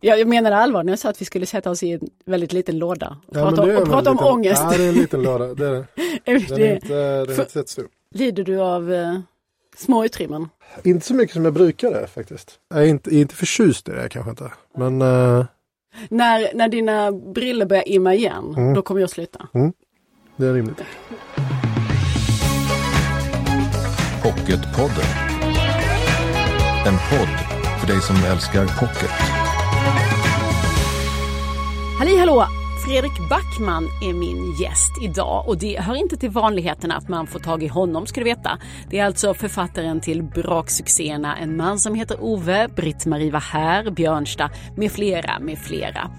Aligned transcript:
Ja, 0.00 0.16
jag 0.16 0.28
menade 0.28 0.56
allvar 0.56 0.82
när 0.84 0.92
jag 0.92 0.98
sa 0.98 1.08
att 1.10 1.20
vi 1.20 1.24
skulle 1.24 1.46
sätta 1.46 1.70
oss 1.70 1.82
i 1.82 1.92
en 1.92 2.00
väldigt 2.26 2.52
liten 2.52 2.78
låda 2.78 3.16
och 3.26 3.36
Ja, 3.36 3.42
prata, 3.50 3.56
men 3.56 3.68
det 3.68 3.72
är 3.74 3.76
och 3.76 3.82
en 3.86 3.92
prata 3.92 4.10
om 4.10 4.16
liten, 4.16 4.32
ångest. 4.32 4.62
Ja, 4.64 4.76
det 4.78 4.84
är 4.84 4.88
en 4.88 4.94
liten 4.94 5.22
låda. 5.22 5.46
Det 5.54 5.66
är 5.66 5.86
det. 6.24 6.46
Den 6.48 6.60
är 6.62 6.74
inte, 6.74 6.88
den 6.88 7.30
är 7.36 7.40
inte 7.40 7.50
så 7.52 7.62
stor. 7.66 7.86
Lider 8.14 8.44
du 8.44 8.60
av 8.60 8.92
eh, 8.92 9.18
små 9.76 10.04
utrymmen? 10.04 10.48
Inte 10.84 11.06
så 11.06 11.14
mycket 11.14 11.34
som 11.34 11.44
jag 11.44 11.54
brukade 11.54 12.06
faktiskt. 12.06 12.58
Jag 12.74 12.82
är 12.82 12.86
inte, 12.86 13.14
inte 13.16 13.34
förtjust 13.34 13.88
i 13.88 13.92
det 13.92 14.08
kanske 14.08 14.30
inte. 14.30 14.50
Men 14.76 15.02
eh, 15.02 15.44
När, 16.08 16.54
när 16.54 16.68
dina 16.68 17.12
briller 17.12 17.66
börjar 17.66 17.88
imma 17.88 18.14
igen, 18.14 18.54
Mm. 18.56 18.74
då 18.74 18.82
kommer 18.82 19.00
jag 19.00 19.10
sluta. 19.10 19.48
det 20.36 20.46
är 20.46 20.54
rimligt. 20.54 20.82
Pocketpodden. 24.22 25.06
En 26.86 26.94
podd 27.10 27.28
för 27.80 27.86
dig 27.86 28.00
som 28.00 28.16
älskar 28.16 28.64
pocket. 28.80 29.10
Halli 31.98 32.18
hallå! 32.18 32.46
Fredrik 32.86 33.28
Backman 33.30 33.88
är 34.02 34.12
min 34.12 34.52
gäst 34.52 34.92
idag 35.02 35.48
och 35.48 35.58
det 35.58 35.80
hör 35.80 35.94
inte 35.94 36.16
till 36.16 36.30
vanligheterna 36.30 36.96
att 36.96 37.08
man 37.08 37.26
får 37.26 37.38
tag 37.38 37.62
i 37.62 37.66
honom 37.66 38.06
ska 38.06 38.20
du 38.20 38.24
veta. 38.24 38.58
Det 38.90 38.98
är 38.98 39.04
alltså 39.04 39.34
författaren 39.34 40.00
till 40.00 40.22
braksuccéerna 40.22 41.36
En 41.36 41.56
man 41.56 41.78
som 41.78 41.94
heter 41.94 42.16
Ove, 42.20 42.68
Britt-Marie 42.68 43.30
var 43.30 43.40
här, 43.40 43.90
Björnstad 43.90 44.50
med 44.76 44.92
flera, 44.92 45.38
med 45.38 45.58
flera. 45.58 46.10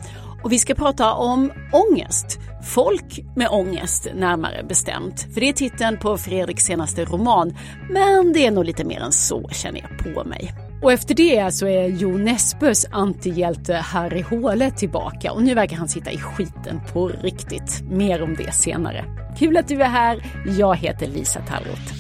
Och 0.43 0.51
vi 0.51 0.59
ska 0.59 0.75
prata 0.75 1.13
om 1.13 1.51
ångest. 1.71 2.39
Folk 2.73 3.19
med 3.35 3.47
ångest 3.51 4.07
närmare 4.15 4.63
bestämt. 4.63 5.27
För 5.33 5.41
det 5.41 5.49
är 5.49 5.53
titeln 5.53 5.97
på 5.97 6.17
Fredriks 6.17 6.63
senaste 6.63 7.05
roman. 7.05 7.57
Men 7.89 8.33
det 8.33 8.45
är 8.45 8.51
nog 8.51 8.65
lite 8.65 8.85
mer 8.85 8.99
än 8.99 9.11
så 9.11 9.49
känner 9.49 9.79
jag 9.79 10.15
på 10.15 10.23
mig. 10.23 10.66
Och 10.81 10.91
efter 10.91 11.15
det 11.15 11.53
så 11.53 11.67
är 11.67 11.87
Jo 11.87 12.17
Nesbøs 12.17 12.85
antihjälte 12.91 13.73
Harry 13.73 14.21
Håle 14.21 14.71
tillbaka 14.71 15.31
och 15.31 15.43
nu 15.43 15.53
verkar 15.53 15.75
han 15.75 15.87
sitta 15.87 16.11
i 16.11 16.17
skiten 16.17 16.81
på 16.93 17.07
riktigt. 17.07 17.81
Mer 17.89 18.21
om 18.21 18.35
det 18.35 18.51
senare. 18.51 19.05
Kul 19.39 19.57
att 19.57 19.67
du 19.67 19.81
är 19.81 19.87
här. 19.87 20.25
Jag 20.57 20.75
heter 20.75 21.07
Lisa 21.07 21.41
Tallroth. 21.41 21.93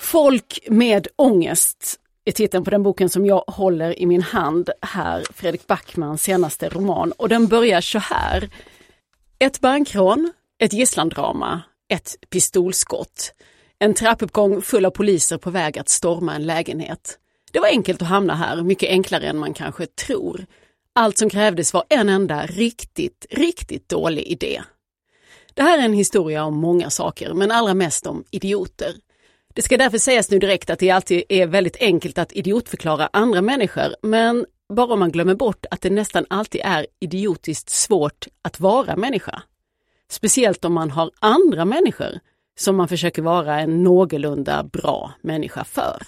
Folk 0.00 0.58
med 0.68 1.08
ångest 1.16 1.96
är 2.24 2.32
titeln 2.32 2.64
på 2.64 2.70
den 2.70 2.82
boken 2.82 3.08
som 3.08 3.26
jag 3.26 3.44
håller 3.46 3.98
i 3.98 4.06
min 4.06 4.22
hand 4.22 4.70
här, 4.82 5.24
Fredrik 5.32 5.66
Backmans 5.66 6.22
senaste 6.22 6.68
roman. 6.68 7.12
Och 7.12 7.28
den 7.28 7.46
börjar 7.46 7.80
så 7.80 7.98
här. 7.98 8.50
Ett 9.38 9.60
bankrån, 9.60 10.32
ett 10.58 10.72
gisslandrama, 10.72 11.62
ett 11.88 12.16
pistolskott. 12.30 13.32
En 13.80 13.94
trappuppgång 13.94 14.62
full 14.62 14.84
av 14.84 14.90
poliser 14.90 15.38
på 15.38 15.50
väg 15.50 15.78
att 15.78 15.88
storma 15.88 16.34
en 16.34 16.46
lägenhet. 16.46 17.18
Det 17.52 17.60
var 17.60 17.68
enkelt 17.68 18.02
att 18.02 18.08
hamna 18.08 18.34
här, 18.34 18.62
mycket 18.62 18.90
enklare 18.90 19.26
än 19.26 19.38
man 19.38 19.54
kanske 19.54 19.86
tror. 19.86 20.46
Allt 20.92 21.18
som 21.18 21.30
krävdes 21.30 21.72
var 21.72 21.84
en 21.88 22.08
enda 22.08 22.46
riktigt, 22.46 23.26
riktigt 23.30 23.88
dålig 23.88 24.26
idé. 24.26 24.62
Det 25.54 25.62
här 25.62 25.78
är 25.78 25.82
en 25.82 25.92
historia 25.92 26.44
om 26.44 26.56
många 26.56 26.90
saker, 26.90 27.34
men 27.34 27.50
allra 27.50 27.74
mest 27.74 28.06
om 28.06 28.24
idioter. 28.30 28.94
Det 29.54 29.62
ska 29.62 29.76
därför 29.76 29.98
sägas 29.98 30.30
nu 30.30 30.38
direkt 30.38 30.70
att 30.70 30.78
det 30.78 30.90
alltid 30.90 31.22
är 31.28 31.46
väldigt 31.46 31.76
enkelt 31.80 32.18
att 32.18 32.32
idiotförklara 32.32 33.08
andra 33.12 33.40
människor, 33.40 33.94
men 34.02 34.46
bara 34.68 34.92
om 34.92 34.98
man 34.98 35.10
glömmer 35.10 35.34
bort 35.34 35.66
att 35.70 35.80
det 35.80 35.90
nästan 35.90 36.26
alltid 36.30 36.60
är 36.64 36.86
idiotiskt 37.00 37.70
svårt 37.70 38.26
att 38.42 38.60
vara 38.60 38.96
människa. 38.96 39.42
Speciellt 40.10 40.64
om 40.64 40.72
man 40.72 40.90
har 40.90 41.10
andra 41.20 41.64
människor 41.64 42.20
som 42.58 42.76
man 42.76 42.88
försöker 42.88 43.22
vara 43.22 43.60
en 43.60 43.82
någorlunda 43.82 44.62
bra 44.62 45.12
människa 45.22 45.64
för. 45.64 46.02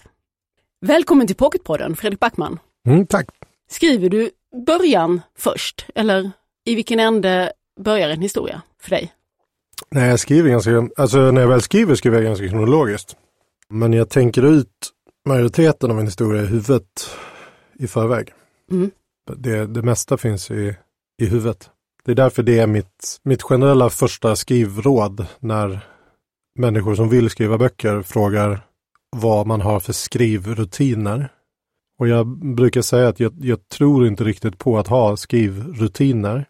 Välkommen 0.80 1.26
till 1.26 1.36
Pocketpodden, 1.36 1.96
Fredrik 1.96 2.20
Backman. 2.20 2.58
Mm, 2.86 3.06
tack. 3.06 3.28
Skriver 3.70 4.08
du 4.08 4.30
början 4.66 5.20
först, 5.38 5.86
eller 5.94 6.30
i 6.64 6.74
vilken 6.74 7.00
ände 7.00 7.52
börjar 7.80 8.08
en 8.08 8.20
historia 8.20 8.62
för 8.82 8.90
dig? 8.90 9.12
Nej, 9.90 10.08
jag 10.08 10.20
skriver 10.20 10.50
ganska, 10.50 10.88
alltså 10.96 11.30
när 11.30 11.40
jag 11.40 11.48
väl 11.48 11.62
skriver 11.62 11.94
skriver 11.94 12.16
jag 12.16 12.24
ganska 12.24 12.48
kronologiskt. 12.48 13.16
Men 13.68 13.92
jag 13.92 14.08
tänker 14.08 14.42
ut 14.42 14.90
majoriteten 15.26 15.90
av 15.90 15.98
en 15.98 16.06
historia 16.06 16.42
i 16.42 16.46
huvudet 16.46 17.10
i 17.78 17.86
förväg. 17.86 18.32
Mm. 18.70 18.90
Det, 19.36 19.66
det 19.66 19.82
mesta 19.82 20.16
finns 20.16 20.50
i, 20.50 20.74
i 21.22 21.26
huvudet. 21.26 21.70
Det 22.04 22.10
är 22.10 22.16
därför 22.16 22.42
det 22.42 22.58
är 22.58 22.66
mitt, 22.66 23.20
mitt 23.22 23.42
generella 23.42 23.90
första 23.90 24.36
skrivråd 24.36 25.26
när 25.38 25.89
människor 26.60 26.94
som 26.94 27.08
vill 27.08 27.30
skriva 27.30 27.58
böcker 27.58 28.02
frågar 28.02 28.60
vad 29.16 29.46
man 29.46 29.60
har 29.60 29.80
för 29.80 29.92
skrivrutiner. 29.92 31.28
Och 31.98 32.08
jag 32.08 32.26
brukar 32.54 32.82
säga 32.82 33.08
att 33.08 33.20
jag, 33.20 33.34
jag 33.40 33.68
tror 33.68 34.06
inte 34.06 34.24
riktigt 34.24 34.58
på 34.58 34.78
att 34.78 34.86
ha 34.86 35.16
skrivrutiner. 35.16 36.44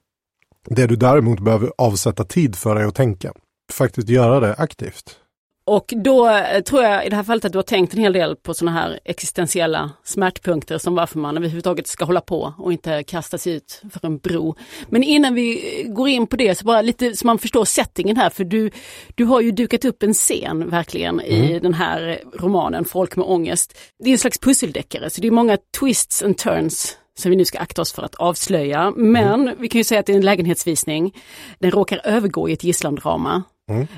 Det 0.65 0.87
du 0.87 0.97
däremot 0.97 1.41
behöver 1.41 1.73
avsätta 1.79 2.25
tid 2.25 2.57
för 2.57 2.77
är 2.77 2.87
att 2.87 2.95
tänka. 2.95 3.33
Faktiskt 3.73 4.09
göra 4.09 4.41
det 4.41 4.55
aktivt. 4.55 5.17
Och 5.65 5.93
då 5.97 6.29
eh, 6.29 6.61
tror 6.61 6.83
jag 6.83 7.07
i 7.07 7.09
det 7.09 7.17
här 7.17 7.23
fallet 7.23 7.45
att 7.45 7.53
du 7.53 7.59
har 7.59 7.63
tänkt 7.63 7.95
en 7.95 8.01
hel 8.01 8.13
del 8.13 8.37
på 8.37 8.55
sådana 8.55 8.81
här 8.81 9.01
existentiella 9.05 9.91
smärtpunkter 10.05 10.79
som 10.79 10.95
varför 10.95 11.19
man 11.19 11.37
överhuvudtaget 11.37 11.87
ska 11.87 12.05
hålla 12.05 12.21
på 12.21 12.55
och 12.59 12.73
inte 12.73 13.03
kasta 13.03 13.39
sig 13.39 13.53
ut 13.53 13.83
för 13.91 14.07
en 14.07 14.19
bro. 14.19 14.55
Men 14.89 15.03
innan 15.03 15.35
vi 15.35 15.85
går 15.89 16.09
in 16.09 16.27
på 16.27 16.37
det 16.37 16.55
så 16.55 16.65
bara 16.65 16.83
lite 16.83 17.17
så 17.17 17.27
man 17.27 17.39
förstår 17.39 17.65
settingen 17.65 18.17
här 18.17 18.31
för 18.31 18.45
du, 18.45 18.71
du 19.15 19.25
har 19.25 19.41
ju 19.41 19.51
dukat 19.51 19.85
upp 19.85 20.03
en 20.03 20.15
scen 20.15 20.71
verkligen 20.71 21.21
i 21.21 21.59
den 21.59 21.75
här 21.75 22.21
romanen 22.39 22.85
Folk 22.85 23.17
med 23.17 23.27
ångest. 23.27 23.79
Det 23.99 24.11
är 24.11 24.13
en 24.13 24.19
slags 24.19 24.39
pusseldeckare 24.39 25.11
så 25.11 25.21
det 25.21 25.27
är 25.27 25.31
många 25.31 25.59
twists 25.81 26.23
and 26.23 26.39
turns 26.39 26.97
som 27.19 27.31
vi 27.31 27.37
nu 27.37 27.45
ska 27.45 27.59
akta 27.59 27.83
oss 27.83 27.93
för 27.93 28.03
att 28.03 28.15
avslöja. 28.15 28.93
Men 28.97 29.55
vi 29.59 29.69
kan 29.69 29.79
ju 29.79 29.85
säga 29.85 30.01
att 30.01 30.07
det 30.07 30.13
är 30.13 30.17
en 30.17 30.25
lägenhetsvisning. 30.25 31.15
Den 31.59 31.71
råkar 31.71 32.01
övergå 32.05 32.49
i 32.49 32.53
ett 32.53 32.65
gisslandrama. 32.65 33.43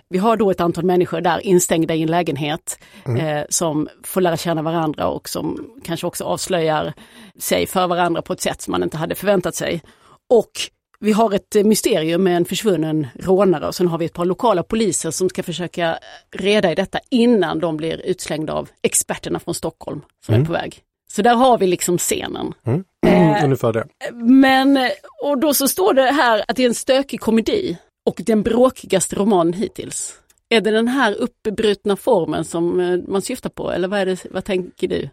Vi 0.09 0.19
har 0.19 0.37
då 0.37 0.51
ett 0.51 0.61
antal 0.61 0.85
människor 0.85 1.21
där 1.21 1.47
instängda 1.47 1.95
i 1.95 2.03
en 2.03 2.11
lägenhet 2.11 2.79
eh, 3.05 3.43
som 3.49 3.89
får 4.05 4.21
lära 4.21 4.37
känna 4.37 4.63
varandra 4.63 5.09
och 5.09 5.29
som 5.29 5.71
kanske 5.85 6.07
också 6.07 6.25
avslöjar 6.25 6.93
sig 7.39 7.67
för 7.67 7.87
varandra 7.87 8.23
på 8.23 8.33
ett 8.33 8.41
sätt 8.41 8.63
som 8.63 8.73
man 8.73 8.83
inte 8.83 8.97
hade 8.97 9.15
förväntat 9.15 9.55
sig. 9.55 9.83
Och 10.31 10.51
vi 11.01 11.13
har 11.13 11.35
ett 11.35 11.57
eh, 11.57 11.65
mysterium 11.65 12.23
med 12.23 12.37
en 12.37 12.45
försvunnen 12.45 13.07
rånare 13.15 13.67
och 13.67 13.75
sen 13.75 13.89
har 13.89 13.99
vi 13.99 14.05
ett 14.05 14.13
par 14.13 14.25
lokala 14.25 14.63
poliser 14.63 15.11
som 15.11 15.29
ska 15.29 15.43
försöka 15.43 15.99
reda 16.31 16.73
i 16.73 16.75
detta 16.75 16.99
innan 17.11 17.61
de 17.61 17.77
blir 17.77 18.01
utslängda 18.07 18.53
av 18.53 18.69
experterna 18.83 19.41
från 19.41 19.55
Stockholm 19.55 20.01
som 20.27 20.35
är 20.35 20.45
på 20.45 20.53
väg. 20.53 20.83
Så 21.11 21.23
där 21.23 21.35
har 21.35 21.59
vi 21.59 21.67
liksom 21.67 21.99
scenen. 21.99 22.55
Mm. 22.67 22.85
Ungefär 23.45 23.73
det. 23.73 23.85
Men, 24.15 24.77
eh, 24.77 24.91
och 25.23 25.39
då 25.39 25.55
så 25.55 25.69
står 25.69 25.95
det 25.95 26.03
här 26.03 26.45
att 26.49 26.57
det 26.57 26.63
är 26.63 26.67
en 26.67 26.75
stökig 26.75 27.21
komedi 27.21 27.79
och 28.07 28.21
den 28.27 28.43
bråkigaste 28.43 29.17
romanen 29.17 29.53
hittills. 29.53 30.15
Är 30.49 30.61
det 30.61 30.71
den 30.71 30.89
här 30.89 31.15
uppbrutna 31.15 31.97
formen 31.97 32.45
som 32.45 32.81
eh, 32.81 32.99
man 33.09 33.23
syftar 33.23 33.51
på 33.51 33.71
eller 33.71 33.89
vad, 33.89 34.01
är 34.01 34.07
det, 34.07 34.27
vad 34.31 34.45
tänker 34.45 34.89
du? 34.89 35.09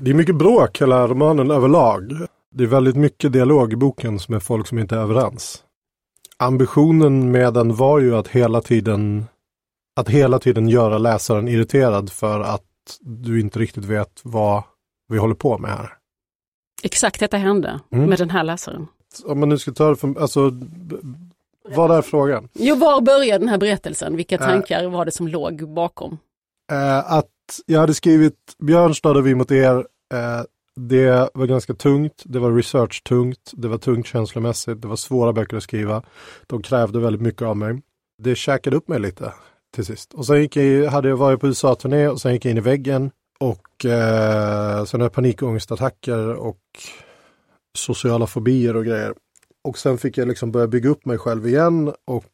Det 0.00 0.10
är 0.10 0.14
mycket 0.14 0.36
bråk 0.36 0.80
hela 0.80 1.08
romanen 1.08 1.50
överlag. 1.50 2.12
Det 2.54 2.64
är 2.64 2.68
väldigt 2.68 2.96
mycket 2.96 3.32
dialog 3.32 3.72
i 3.72 3.76
boken 3.76 4.18
som 4.18 4.34
är 4.34 4.40
folk 4.40 4.66
som 4.66 4.78
inte 4.78 4.94
är 4.96 5.00
överens. 5.00 5.62
Ambitionen 6.36 7.30
med 7.30 7.54
den 7.54 7.74
var 7.74 7.98
ju 7.98 8.16
att 8.16 8.28
hela 8.28 8.60
tiden 8.60 9.24
att 9.96 10.08
hela 10.08 10.38
tiden 10.38 10.68
göra 10.68 10.98
läsaren 10.98 11.48
irriterad 11.48 12.12
för 12.12 12.40
att 12.40 12.62
du 13.00 13.40
inte 13.40 13.58
riktigt 13.58 13.84
vet 13.84 14.20
vad 14.22 14.62
vi 15.08 15.18
håller 15.18 15.34
på 15.34 15.58
med 15.58 15.70
här. 15.70 15.92
Exakt 16.82 17.20
detta 17.20 17.36
hände 17.36 17.80
Mm. 17.92 18.08
med 18.10 18.18
den 18.18 18.30
här 18.30 18.44
läsaren. 18.44 18.86
Om 19.24 19.40
man 19.40 19.48
nu 19.48 19.58
ska 19.58 19.72
ta 19.72 19.88
det 19.88 19.96
från, 19.96 20.18
alltså, 20.18 20.50
vad 21.68 21.90
är 21.90 22.02
frågan? 22.02 22.48
Jo, 22.52 22.76
var 22.76 23.00
började 23.00 23.38
den 23.38 23.48
här 23.48 23.58
berättelsen? 23.58 24.16
Vilka 24.16 24.34
Äh. 24.34 24.40
tankar 24.40 24.86
var 24.86 25.04
det 25.04 25.10
som 25.10 25.28
låg 25.28 25.68
bakom? 25.74 26.18
Eh, 26.72 27.12
att 27.12 27.28
jag 27.66 27.80
hade 27.80 27.94
skrivit 27.94 28.36
Björnstad 28.58 29.10
och 29.16 29.26
vi 29.26 29.34
mot 29.34 29.50
er. 29.50 29.76
Eh, 30.14 30.42
det 30.76 31.30
var 31.34 31.46
ganska 31.46 31.74
tungt. 31.74 32.22
Det 32.24 32.38
var 32.38 32.52
research-tungt. 32.52 33.50
Det 33.52 33.68
var 33.68 33.78
tungt 33.78 34.06
känslomässigt. 34.06 34.82
Det 34.82 34.88
var 34.88 34.96
svåra 34.96 35.32
böcker 35.32 35.56
att 35.56 35.62
skriva. 35.62 36.02
De 36.46 36.62
krävde 36.62 37.00
väldigt 37.00 37.22
mycket 37.22 37.42
av 37.42 37.56
mig. 37.56 37.82
Det 38.22 38.34
käkade 38.34 38.76
upp 38.76 38.88
mig 38.88 38.98
lite 39.00 39.32
till 39.74 39.84
sist. 39.84 40.14
Och 40.14 40.26
sen 40.26 40.40
gick 40.40 40.56
jag, 40.56 40.90
hade 40.90 41.08
jag 41.08 41.16
varit 41.16 41.40
på 41.40 41.46
USA-turné 41.46 42.08
och 42.08 42.20
sen 42.20 42.32
gick 42.32 42.44
jag 42.44 42.50
in 42.50 42.56
i 42.58 42.60
väggen. 42.60 43.10
Och 43.40 43.84
eh, 43.84 44.84
sen 44.84 45.00
har 45.00 45.04
jag 45.04 45.12
panikångestattacker 45.12 46.34
och 46.34 46.58
sociala 47.78 48.26
fobier 48.26 48.76
och 48.76 48.84
grejer. 48.84 49.14
Och 49.64 49.78
sen 49.78 49.98
fick 49.98 50.18
jag 50.18 50.28
liksom 50.28 50.52
börja 50.52 50.66
bygga 50.66 50.90
upp 50.90 51.04
mig 51.04 51.18
själv 51.18 51.46
igen 51.46 51.94
och, 52.04 52.24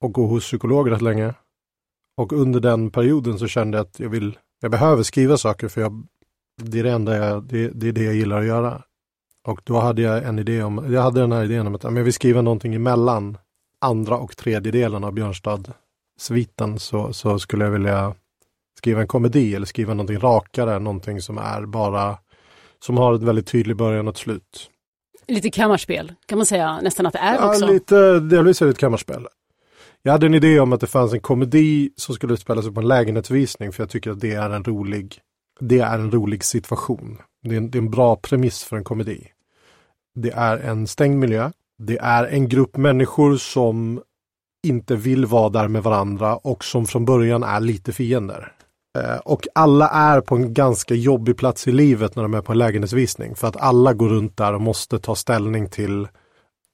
och 0.00 0.12
gå 0.12 0.26
hos 0.26 0.44
psykolog 0.44 0.90
rätt 0.90 1.02
länge. 1.02 1.34
Och 2.16 2.32
under 2.32 2.60
den 2.60 2.90
perioden 2.90 3.38
så 3.38 3.46
kände 3.46 3.78
jag 3.78 3.86
att 3.86 4.00
jag 4.00 4.08
vill, 4.08 4.38
jag 4.60 4.70
behöver 4.70 5.02
skriva 5.02 5.36
saker 5.36 5.68
för 5.68 5.80
jag, 5.80 6.06
det 6.62 6.78
är 6.78 6.82
det 6.82 6.92
enda 6.92 7.16
jag, 7.16 7.44
det, 7.44 7.68
det 7.68 7.88
är 7.88 7.92
det 7.92 8.04
jag 8.04 8.14
gillar 8.14 8.40
att 8.40 8.46
göra. 8.46 8.82
Och 9.46 9.60
då 9.64 9.78
hade 9.78 10.02
jag 10.02 10.24
en 10.24 10.38
idé 10.38 10.62
om, 10.62 10.92
jag 10.92 11.02
hade 11.02 11.20
den 11.20 11.32
här 11.32 11.44
idén 11.44 11.66
om 11.66 11.74
att 11.74 11.84
om 11.84 11.96
jag 11.96 12.04
vill 12.04 12.12
skriva 12.12 12.42
någonting 12.42 12.74
emellan 12.74 13.38
andra 13.80 14.16
och 14.16 14.36
tredje 14.36 14.72
delen 14.72 15.04
av 15.04 15.12
Björnstad-sviten 15.12 16.78
så, 16.78 17.12
så 17.12 17.38
skulle 17.38 17.64
jag 17.64 17.72
vilja 17.72 18.14
skriva 18.78 19.00
en 19.00 19.06
komedi 19.06 19.54
eller 19.54 19.66
skriva 19.66 19.94
någonting 19.94 20.18
rakare, 20.18 20.78
någonting 20.78 21.20
som 21.20 21.38
är 21.38 21.66
bara, 21.66 22.18
som 22.84 22.96
har 22.96 23.14
ett 23.14 23.22
väldigt 23.22 23.46
tydlig 23.46 23.76
början 23.76 24.08
och 24.08 24.14
ett 24.14 24.18
slut. 24.18 24.70
Lite 25.28 25.50
kammarspel 25.50 26.12
kan 26.26 26.38
man 26.38 26.46
säga 26.46 26.80
nästan 26.80 27.06
att 27.06 27.12
det 27.12 27.18
är 27.18 27.34
Ja, 27.34 27.48
också. 27.48 27.66
lite, 27.66 28.20
delvis 28.20 28.62
är 28.62 28.66
det 28.66 28.70
ett 28.72 28.78
kammarspel. 28.78 29.26
Jag 30.02 30.12
hade 30.12 30.26
en 30.26 30.34
idé 30.34 30.60
om 30.60 30.72
att 30.72 30.80
det 30.80 30.86
fanns 30.86 31.12
en 31.12 31.20
komedi 31.20 31.90
som 31.96 32.14
skulle 32.14 32.32
utspela 32.34 32.62
sig 32.62 32.72
på 32.72 32.80
en 32.80 32.88
lägenhetsvisning 32.88 33.72
för 33.72 33.82
jag 33.82 33.90
tycker 33.90 34.10
att 34.10 34.20
det 34.20 34.32
är 34.32 34.50
en 34.50 34.64
rolig, 34.64 35.18
det 35.60 35.78
är 35.78 35.98
en 35.98 36.10
rolig 36.10 36.44
situation. 36.44 37.18
Det 37.42 37.54
är 37.54 37.56
en, 37.56 37.70
det 37.70 37.78
är 37.78 37.82
en 37.82 37.90
bra 37.90 38.16
premiss 38.16 38.64
för 38.64 38.76
en 38.76 38.84
komedi. 38.84 39.26
Det 40.14 40.30
är 40.30 40.58
en 40.58 40.86
stängd 40.86 41.18
miljö. 41.18 41.50
Det 41.78 41.98
är 41.98 42.24
en 42.24 42.48
grupp 42.48 42.76
människor 42.76 43.36
som 43.36 44.02
inte 44.66 44.96
vill 44.96 45.26
vara 45.26 45.48
där 45.48 45.68
med 45.68 45.82
varandra 45.82 46.36
och 46.36 46.64
som 46.64 46.86
från 46.86 47.04
början 47.04 47.42
är 47.42 47.60
lite 47.60 47.92
fiender. 47.92 48.52
Eh, 48.98 49.16
Och 49.16 49.46
alla 49.54 49.88
är 49.88 50.20
på 50.20 50.36
en 50.36 50.54
ganska 50.54 50.94
jobbig 50.94 51.36
plats 51.36 51.68
i 51.68 51.72
livet 51.72 52.16
när 52.16 52.22
de 52.22 52.34
är 52.34 52.40
på 52.40 52.52
en 52.52 52.58
lägenhetsvisning. 52.58 53.34
För 53.34 53.48
att 53.48 53.56
alla 53.56 53.92
går 53.92 54.08
runt 54.08 54.36
där 54.36 54.54
och 54.54 54.60
måste 54.60 54.98
ta 54.98 55.14
ställning 55.14 55.68
till 55.68 56.08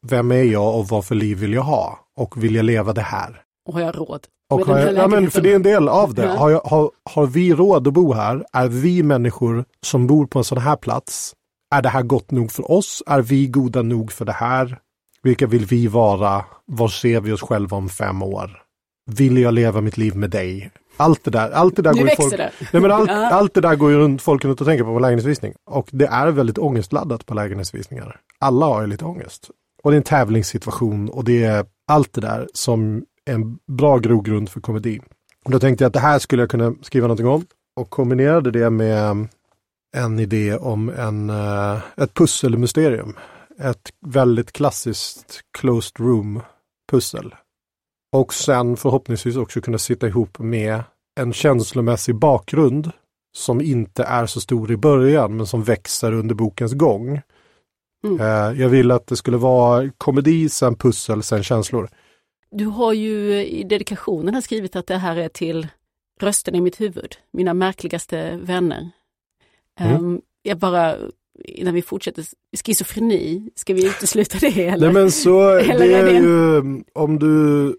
vem 0.06 0.32
är 0.32 0.42
jag 0.42 0.78
och 0.78 0.88
vad 0.88 1.04
för 1.04 1.14
liv 1.14 1.38
vill 1.38 1.52
jag 1.52 1.62
ha? 1.62 1.98
Och 2.16 2.44
vill 2.44 2.54
jag 2.54 2.64
leva 2.64 2.92
det 2.92 3.00
här? 3.02 3.42
Och 3.68 3.74
har 3.74 3.80
jag 3.80 3.98
råd? 3.98 4.20
Och 4.50 4.60
har 4.66 4.78
jag, 4.78 4.94
ja, 4.94 5.08
men 5.08 5.30
för 5.30 5.40
det 5.40 5.50
är 5.50 5.56
en 5.56 5.62
del 5.62 5.88
av 5.88 6.14
det. 6.14 6.26
Har, 6.28 6.50
jag, 6.50 6.60
har, 6.60 6.90
har 7.10 7.26
vi 7.26 7.54
råd 7.54 7.88
att 7.88 7.94
bo 7.94 8.12
här? 8.12 8.44
Är 8.52 8.68
vi 8.68 9.02
människor 9.02 9.64
som 9.82 10.06
bor 10.06 10.26
på 10.26 10.38
en 10.38 10.44
sån 10.44 10.58
här 10.58 10.76
plats? 10.76 11.34
Är 11.74 11.82
det 11.82 11.88
här 11.88 12.02
gott 12.02 12.30
nog 12.30 12.52
för 12.52 12.70
oss? 12.70 13.02
Är 13.06 13.22
vi 13.22 13.46
goda 13.46 13.82
nog 13.82 14.12
för 14.12 14.24
det 14.24 14.32
här? 14.32 14.78
Vilka 15.22 15.46
vill 15.46 15.66
vi 15.66 15.86
vara? 15.86 16.44
Var 16.66 16.88
ser 16.88 17.20
vi 17.20 17.32
oss 17.32 17.42
själva 17.42 17.76
om 17.76 17.88
fem 17.88 18.22
år? 18.22 18.62
Vill 19.10 19.38
jag 19.38 19.54
leva 19.54 19.80
mitt 19.80 19.96
liv 19.96 20.16
med 20.16 20.30
dig? 20.30 20.70
Allt 20.98 21.24
det 21.24 21.30
där, 21.30 21.50
allt 21.50 21.76
det 21.76 21.82
där 21.82 21.94
Nu 21.94 22.00
går 22.00 22.16
folk, 22.16 22.36
det. 22.36 22.52
Nej, 22.72 22.82
men 22.82 22.90
allt, 22.90 23.10
allt 23.10 23.54
det 23.54 23.60
där 23.60 23.76
går 23.76 23.90
ju 23.90 23.98
runt, 23.98 24.22
folk 24.22 24.44
runt 24.44 24.60
och 24.60 24.66
tänker 24.66 24.84
på 24.84 24.94
på 24.94 24.98
lägenhetsvisning. 24.98 25.54
Och 25.66 25.88
det 25.92 26.06
är 26.06 26.30
väldigt 26.30 26.58
ångestladdat 26.58 27.26
på 27.26 27.34
lägenhetsvisningar. 27.34 28.20
Alla 28.38 28.66
har 28.66 28.80
ju 28.80 28.86
lite 28.86 29.04
ångest. 29.04 29.50
Och 29.82 29.90
det 29.90 29.94
är 29.94 29.98
en 29.98 30.02
tävlingssituation 30.02 31.08
och 31.08 31.24
det 31.24 31.44
är 31.44 31.66
allt 31.88 32.12
det 32.12 32.20
där 32.20 32.48
som 32.54 33.04
är 33.24 33.34
en 33.34 33.58
bra 33.66 33.98
grogrund 33.98 34.48
för 34.48 34.60
komedi. 34.60 35.00
Och 35.44 35.50
då 35.50 35.58
tänkte 35.58 35.84
jag 35.84 35.88
att 35.88 35.94
det 35.94 36.00
här 36.00 36.18
skulle 36.18 36.42
jag 36.42 36.50
kunna 36.50 36.74
skriva 36.82 37.06
någonting 37.06 37.26
om 37.26 37.44
och 37.76 37.90
kombinerade 37.90 38.50
det 38.50 38.70
med 38.70 39.28
en 39.96 40.18
idé 40.18 40.56
om 40.56 40.88
en, 40.88 41.30
eh, 41.30 41.78
ett 41.96 42.14
pusselmysterium. 42.14 43.16
Ett 43.60 43.90
väldigt 44.06 44.52
klassiskt 44.52 45.40
closed 45.58 46.00
room 46.00 46.42
pussel. 46.90 47.34
Och 48.12 48.34
sen 48.34 48.76
förhoppningsvis 48.76 49.36
också 49.36 49.60
kunna 49.60 49.78
sitta 49.78 50.06
ihop 50.06 50.38
med 50.38 50.82
en 51.20 51.32
känslomässig 51.32 52.14
bakgrund 52.14 52.90
som 53.36 53.60
inte 53.60 54.02
är 54.04 54.26
så 54.26 54.40
stor 54.40 54.70
i 54.72 54.76
början 54.76 55.36
men 55.36 55.46
som 55.46 55.62
växer 55.62 56.12
under 56.12 56.34
bokens 56.34 56.72
gång. 56.72 57.20
Mm. 58.04 58.20
Eh, 58.20 58.60
Jag 58.60 58.68
vill 58.68 58.90
att 58.90 59.06
det 59.06 59.16
skulle 59.16 59.36
vara 59.36 59.90
komedi, 59.98 60.48
sen 60.48 60.74
pussel, 60.74 61.22
sen 61.22 61.42
känslor. 61.42 61.88
Du 62.50 62.64
har 62.64 62.92
ju 62.92 63.44
i 63.46 63.64
dedikationen 63.64 64.34
här 64.34 64.40
skrivit 64.40 64.76
att 64.76 64.86
det 64.86 64.96
här 64.96 65.16
är 65.16 65.28
till 65.28 65.68
rösten 66.20 66.54
i 66.54 66.60
mitt 66.60 66.80
huvud, 66.80 67.14
mina 67.32 67.54
märkligaste 67.54 68.36
vänner. 68.42 68.90
Mm. 69.80 69.94
Ehm, 69.96 70.20
jag 70.42 70.58
bara, 70.58 70.96
innan 71.44 71.74
vi 71.74 71.82
fortsätter, 71.82 72.24
schizofreni, 72.64 73.50
ska 73.54 73.74
vi 73.74 73.86
utesluta 73.86 74.38
det? 74.38 74.66
Eller? 74.68 74.86
Nej 74.86 74.94
men 74.94 75.10
så, 75.12 75.48
Eller 75.58 75.78
det 75.78 75.94
är 75.94 76.04
är 76.06 76.12
det 76.12 76.16
en- 76.16 76.24
ju, 76.24 76.84
om 76.94 77.18
du, 77.18 77.76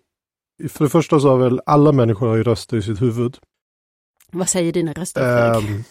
för 0.68 0.84
det 0.84 0.90
första 0.90 1.20
så 1.20 1.30
har 1.30 1.38
väl 1.38 1.62
alla 1.66 1.92
människor 1.92 2.28
har 2.28 2.36
ju 2.36 2.44
röster 2.44 2.78
i 2.78 2.82
sitt 2.82 3.02
huvud. 3.02 3.38
Vad 4.32 4.50
säger 4.50 4.72
dina 4.72 4.94
röster? 4.94 5.56
Um, 5.58 5.84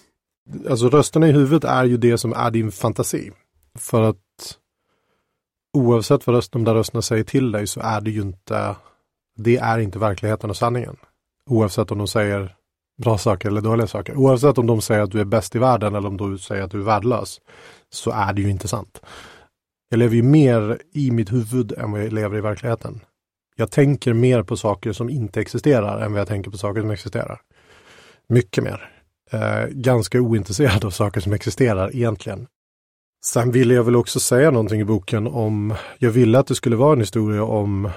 alltså 0.71 0.89
rösterna 0.89 1.29
i 1.29 1.33
huvudet 1.33 1.71
är 1.71 1.85
ju 1.85 1.97
det 1.97 2.19
som 2.19 2.33
är 2.33 2.51
din 2.51 2.73
fantasi. 2.73 3.31
För 3.79 4.03
att 4.03 4.17
oavsett 5.73 6.27
vad 6.27 6.37
röst, 6.37 6.53
de 6.53 6.65
där 6.65 6.75
rösterna 6.75 7.03
säger 7.03 7.25
till 7.25 7.53
dig 7.53 7.67
så 7.67 7.81
är 7.81 8.01
det 8.01 8.11
ju 8.11 8.21
inte, 8.21 8.77
det 9.37 9.57
är 9.57 9.79
inte 9.79 9.99
verkligheten 9.99 10.51
och 10.51 10.57
sanningen. 10.57 10.97
Oavsett 11.47 11.91
om 11.91 11.99
de 11.99 12.09
säger 12.09 12.57
bra 13.03 13.19
saker 13.19 13.49
eller 13.49 13.61
dåliga 13.61 13.87
saker. 13.87 14.17
Oavsett 14.17 14.59
om 14.59 14.67
de 14.67 14.81
säger 14.81 15.03
att 15.03 15.11
du 15.11 15.21
är 15.21 15.25
bäst 15.25 15.55
i 15.55 15.59
världen 15.59 15.95
eller 15.95 16.09
om 16.09 16.17
de 16.17 16.39
säger 16.39 16.63
att 16.63 16.71
du 16.71 16.81
är 16.81 16.85
värdelös. 16.85 17.41
Så 17.91 18.11
är 18.11 18.33
det 18.33 18.43
ju 18.43 18.51
inte 18.51 18.69
sant. 18.69 19.01
Jag 19.89 19.99
lever 19.99 20.17
ju 20.17 20.23
mer 20.23 20.83
i 20.93 21.11
mitt 21.11 21.33
huvud 21.33 21.73
än 21.73 21.93
vad 21.93 22.05
jag 22.05 22.13
lever 22.13 22.39
i 22.39 22.41
verkligheten. 22.41 23.01
Jag 23.61 23.71
tänker 23.71 24.13
mer 24.13 24.43
på 24.43 24.57
saker 24.57 24.93
som 24.93 25.11
inte 25.11 25.41
existerar 25.41 26.01
än 26.01 26.13
vad 26.13 26.21
jag 26.21 26.29
tänker 26.29 26.51
på 26.51 26.59
saker 26.59 26.81
som 26.81 26.91
existerar. 26.91 27.41
Mycket 28.29 28.65
mer. 28.65 28.91
Eh, 29.31 29.67
ganska 29.71 30.21
ointresserad 30.21 30.85
av 30.85 30.91
saker 30.91 31.21
som 31.21 31.33
existerar 31.33 31.97
egentligen. 31.97 32.47
Sen 33.25 33.51
ville 33.53 33.75
jag 33.75 33.85
väl 33.85 33.97
också 33.97 34.21
säga 34.21 34.51
någonting 34.51 34.81
i 34.81 34.85
boken 34.85 35.27
om, 35.27 35.75
jag 35.99 36.11
ville 36.11 36.39
att 36.39 36.47
det 36.47 36.55
skulle 36.55 36.77
vara 36.77 36.93
en 36.93 37.01
historia 37.01 37.45
om 37.45 37.91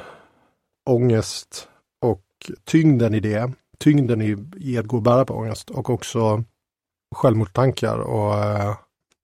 ångest 0.89 1.67
och 2.01 2.25
tyngden 2.65 3.13
i 3.13 3.19
det. 3.19 3.51
Tyngden 3.79 4.21
i, 4.21 4.37
i 4.57 4.77
att 4.77 4.85
gå 4.85 4.97
och 4.97 5.03
bära 5.03 5.25
på 5.25 5.33
ångest 5.33 5.69
och 5.69 5.89
också 5.89 6.43
självmordstankar 7.15 7.97
och 7.97 8.33
eh, 8.33 8.75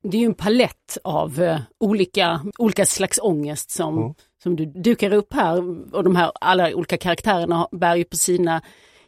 Det 0.03 0.17
är 0.17 0.21
ju 0.21 0.25
en 0.25 0.33
palett 0.33 0.97
av 1.03 1.41
eh, 1.41 1.59
olika, 1.79 2.41
olika 2.57 2.85
slags 2.85 3.19
ångest 3.21 3.71
som, 3.71 3.97
Mm 3.97 4.13
som 4.43 4.55
du 4.55 4.65
dukar 4.65 5.13
upp 5.13 5.33
här 5.33 5.57
och 5.95 6.03
de 6.03 6.15
här 6.15 6.31
alla 6.41 6.75
olika 6.75 6.97
karaktärerna 6.97 7.67
bär 7.71 7.95
ju 7.95 8.03
på 8.03 8.15
sina 8.15 8.61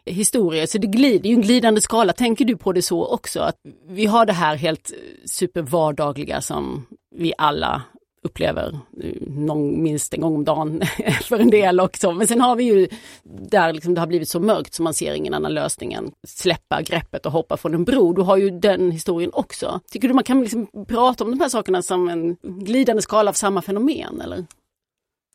historier. 0.05 0.65
Så 0.65 0.77
det, 0.77 0.87
glider, 0.87 1.19
det 1.19 1.27
är 1.27 1.29
ju 1.29 1.35
en 1.35 1.41
glidande 1.41 1.81
skala. 1.81 2.13
Tänker 2.13 2.45
du 2.45 2.57
på 2.57 2.73
det 2.73 2.81
så 2.81 3.05
också? 3.05 3.39
Att 3.39 3.55
vi 3.87 4.05
har 4.05 4.25
det 4.25 4.33
här 4.33 4.55
helt 4.55 4.91
supervardagliga 5.25 6.41
som 6.41 6.85
vi 7.15 7.33
alla 7.37 7.81
upplever 8.21 8.79
någon, 9.27 9.83
minst 9.83 10.13
en 10.13 10.21
gång 10.21 10.35
om 10.35 10.43
dagen 10.43 10.81
för 11.23 11.39
en 11.39 11.49
del 11.49 11.79
också. 11.79 12.11
Men 12.11 12.27
sen 12.27 12.41
har 12.41 12.55
vi 12.55 12.63
ju 12.63 12.87
där 13.23 13.73
liksom 13.73 13.93
det 13.93 13.99
har 13.99 14.07
blivit 14.07 14.29
så 14.29 14.39
mörkt 14.39 14.73
så 14.73 14.83
man 14.83 14.93
ser 14.93 15.13
ingen 15.13 15.33
annan 15.33 15.53
lösning 15.53 15.93
än 15.93 16.11
släppa 16.27 16.81
greppet 16.81 17.25
och 17.25 17.31
hoppa 17.31 17.57
från 17.57 17.73
en 17.73 17.83
bro. 17.83 18.13
Du 18.13 18.21
har 18.21 18.37
ju 18.37 18.49
den 18.49 18.91
historien 18.91 19.31
också. 19.33 19.79
Tycker 19.91 20.07
du 20.07 20.13
man 20.13 20.23
kan 20.23 20.41
liksom 20.41 20.67
prata 20.87 21.23
om 21.23 21.31
de 21.31 21.39
här 21.39 21.49
sakerna 21.49 21.81
som 21.81 22.09
en 22.09 22.37
glidande 22.41 23.01
skala 23.01 23.29
av 23.29 23.33
samma 23.33 23.61
fenomen? 23.61 24.21
Eller? 24.21 24.45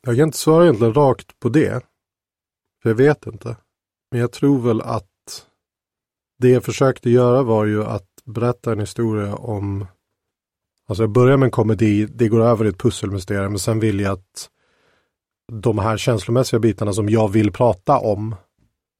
Jag 0.05 0.15
kan 0.15 0.23
inte 0.23 0.37
svara 0.37 0.63
egentligen 0.63 0.93
rakt 0.93 1.39
på 1.39 1.49
det. 1.49 1.83
För 2.83 2.89
jag 2.89 2.95
vet 2.95 3.27
inte. 3.27 3.57
Men 4.11 4.19
jag 4.21 4.31
tror 4.31 4.61
väl 4.61 4.81
att 4.81 5.45
det 6.39 6.49
jag 6.49 6.63
försökte 6.63 7.09
göra 7.09 7.43
var 7.43 7.65
ju 7.65 7.83
att 7.83 8.09
berätta 8.25 8.71
en 8.71 8.79
historia 8.79 9.35
om 9.35 9.85
Alltså 10.87 11.03
jag 11.03 11.09
börjar 11.09 11.37
med 11.37 11.47
en 11.47 11.51
komedi, 11.51 12.05
det 12.05 12.27
går 12.27 12.41
över 12.41 12.65
i 12.65 12.67
ett 12.67 12.77
pusselmysterium, 12.77 13.51
men 13.51 13.59
sen 13.59 13.79
vill 13.79 13.99
jag 13.99 14.13
att 14.13 14.49
de 15.51 15.79
här 15.79 15.97
känslomässiga 15.97 16.59
bitarna 16.59 16.93
som 16.93 17.09
jag 17.09 17.27
vill 17.27 17.51
prata 17.51 17.97
om 17.97 18.35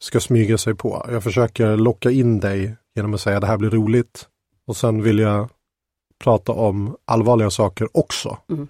ska 0.04 0.20
smyga 0.20 0.58
sig 0.58 0.76
på. 0.76 1.06
Jag 1.10 1.24
försöker 1.24 1.78
locka 1.78 2.12
in 2.12 2.40
dig 2.40 2.76
genom 2.96 3.14
att 3.14 3.22
säga 3.22 3.40
det 3.40 3.48
här 3.48 3.58
blir 3.58 3.70
roligt. 3.70 4.28
Och 4.68 4.78
sen 4.78 5.02
vill 5.02 5.20
jag 5.20 5.50
prata 6.24 6.52
om 6.52 6.96
allvarliga 7.06 7.50
saker 7.50 7.88
också. 7.98 8.38
Mm. 8.50 8.68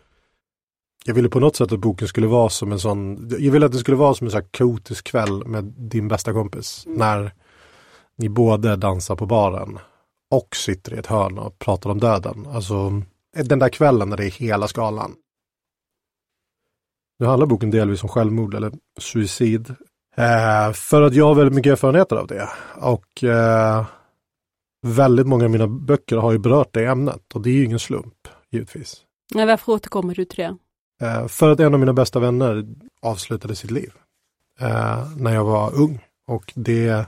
Jag 1.08 1.14
ville 1.14 1.30
på 1.30 1.40
något 1.40 1.56
sätt 1.56 1.72
att 1.72 1.80
boken 1.80 2.08
skulle 2.08 2.28
vara 2.28 2.50
som 2.50 2.72
en 2.72 2.80
sån, 2.80 3.30
jag 3.40 3.52
ville 3.52 3.66
att 3.66 3.72
det 3.72 3.78
skulle 3.78 3.98
vara 3.98 4.14
som 4.14 4.28
en 4.28 4.32
sån 4.32 4.42
här 4.42 4.50
kaotisk 4.52 5.06
kväll 5.06 5.48
med 5.48 5.64
din 5.64 6.08
bästa 6.08 6.34
kompis. 6.34 6.84
När 6.88 7.32
ni 8.18 8.30
både 8.30 8.76
dansar 8.76 9.16
på 9.16 9.26
baren 9.26 9.80
och 10.32 10.56
sitter 10.56 10.94
i 10.94 10.98
ett 10.98 11.06
hörn 11.06 11.38
och 11.38 11.60
pratar 11.60 11.90
om 11.90 12.00
döden. 12.00 12.48
Alltså 12.48 13.02
den 13.44 13.60
där 13.60 13.70
kvällen 13.70 14.10
när 14.10 14.18
det 14.18 14.26
är 14.26 14.32
hela 14.32 14.68
skalan. 14.68 15.16
Nu 17.20 17.26
handlar 17.26 17.48
boken 17.48 17.72
delvis 17.72 18.04
om 18.04 18.10
självmord 18.10 18.54
eller 18.54 18.72
suicid. 19.00 19.76
Eh, 20.18 20.72
för 20.74 21.02
att 21.02 21.14
jag 21.14 21.26
har 21.26 21.36
väldigt 21.36 21.56
mycket 21.56 21.72
erfarenheter 21.72 22.16
av 22.16 22.28
det. 22.28 22.50
Och 22.76 23.24
eh, 23.24 23.86
väldigt 24.82 25.28
många 25.28 25.46
av 25.46 25.52
mina 25.52 25.68
böcker 25.68 26.18
har 26.18 26.32
ju 26.32 26.38
berört 26.38 26.74
det 26.74 26.86
ämnet. 26.86 27.34
Och 27.34 27.42
det 27.42 27.50
är 27.50 27.54
ju 27.54 27.66
ingen 27.66 27.80
slump, 27.80 28.28
givetvis. 28.52 29.02
Nej, 29.34 29.46
varför 29.46 29.72
återkommer 29.72 30.16
du 30.16 30.26
till 30.26 30.44
det? 30.44 30.58
Eh, 31.02 31.28
för 31.28 31.52
att 31.52 31.60
en 31.60 31.74
av 31.74 31.80
mina 31.80 31.94
bästa 31.94 32.20
vänner 32.20 32.66
avslutade 33.02 33.56
sitt 33.56 33.72
liv. 33.72 33.94
Eh, 34.60 35.16
när 35.18 35.34
jag 35.34 35.46
var 35.46 35.76
ung. 35.76 36.06
Och 36.28 36.54
det 36.56 37.06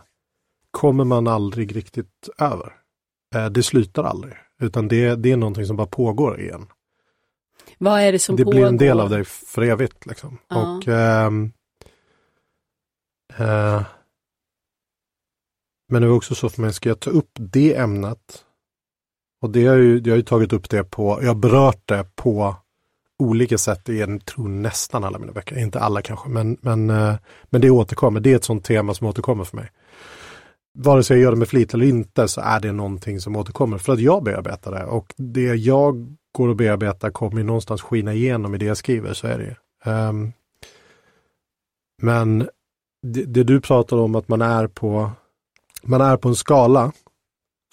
kommer 0.72 1.04
man 1.04 1.28
aldrig 1.28 1.76
riktigt 1.76 2.30
över. 2.38 2.74
Eh, 3.36 3.46
det 3.46 3.64
slutar 3.64 4.04
aldrig. 4.04 4.34
Utan 4.62 4.88
det, 4.88 5.16
det 5.16 5.32
är 5.32 5.38
någonting 5.38 5.66
som 5.66 5.76
bara 5.76 5.88
pågår 5.88 6.42
igen. 6.42 6.68
Vad 7.78 8.02
är 8.02 8.12
det 8.12 8.20
som 8.20 8.36
det 8.36 8.44
pågår? 8.44 8.56
blir 8.56 8.66
en 8.66 8.78
del 8.78 9.00
av 9.00 9.10
dig 9.10 9.26
för 9.26 9.62
evigt. 9.62 10.06
Liksom. 10.06 10.38
Ja. 10.48 10.78
Och, 10.78 10.88
eh, 10.88 11.32
men 15.90 16.02
det 16.02 16.08
var 16.08 16.16
också 16.16 16.36
så 16.36 16.50
för 16.50 16.62
mig, 16.62 16.74
ska 16.74 16.90
jag 16.90 17.00
ta 17.00 17.10
upp 17.10 17.32
det 17.34 17.76
ämnet? 17.76 18.44
Och 19.42 19.50
det 19.50 19.66
har 19.66 19.76
ju, 19.76 19.98
jag 19.98 20.12
har 20.12 20.18
ju 20.18 20.24
tagit 20.24 20.54
upp 20.54 20.70
det 20.70 20.84
på, 20.84 21.20
jag 21.22 21.28
har 21.28 21.36
berört 21.36 21.82
det 21.86 22.16
på 22.16 22.56
olika 23.20 23.58
sätt 23.58 23.90
i 23.90 24.02
en, 24.02 24.20
tror 24.20 24.48
nästan 24.48 25.04
alla 25.04 25.20
mina 25.20 25.32
böcker, 25.32 25.60
inte 25.60 25.80
alla 25.80 26.02
kanske, 26.02 26.30
men, 26.30 26.58
men, 26.62 26.90
eh, 26.90 27.16
men 27.50 27.62
det 27.62 27.70
återkommer, 27.70 28.20
det 28.20 28.32
är 28.32 28.36
ett 28.36 28.44
sånt 28.44 28.66
tema 28.66 28.94
som 28.94 29.08
återkommer 29.08 29.44
för 29.44 29.58
mig. 29.58 29.72
vare 30.80 31.04
sig 31.04 31.18
jag 31.18 31.24
gör 31.24 31.32
det 31.32 31.38
med 31.38 31.48
flit 31.48 31.74
eller 31.74 31.86
inte 31.86 32.28
så 32.28 32.42
är 32.42 32.60
det 32.60 32.72
någonting 32.72 33.20
som 33.20 33.36
återkommer 33.36 33.78
för 33.78 33.94
att 33.94 34.00
jag 34.00 34.24
bearbetar 34.24 34.72
det 34.72 34.86
och 34.86 35.14
det 35.18 35.56
jag 35.56 36.18
går 36.32 36.48
och 36.48 36.56
bearbetar 36.56 37.10
kommer 37.10 37.44
någonstans 37.44 37.82
skina 37.82 38.14
igenom 38.14 38.56
i 38.56 38.58
det 38.58 38.66
jag 38.66 38.78
skriver, 38.78 39.14
så 39.14 39.28
är 39.28 39.38
det 39.38 39.90
um, 39.92 40.34
Men 42.02 42.50
det, 43.02 43.24
det, 43.26 43.44
du 43.44 43.62
pratar 43.62 43.98
om 43.98 44.16
att 44.16 44.28
man 44.28 44.42
är 44.42 44.68
på 44.68 45.12
man 45.84 46.02
är 46.02 46.18
på 46.18 46.30
en 46.30 46.36
skala 46.36 46.92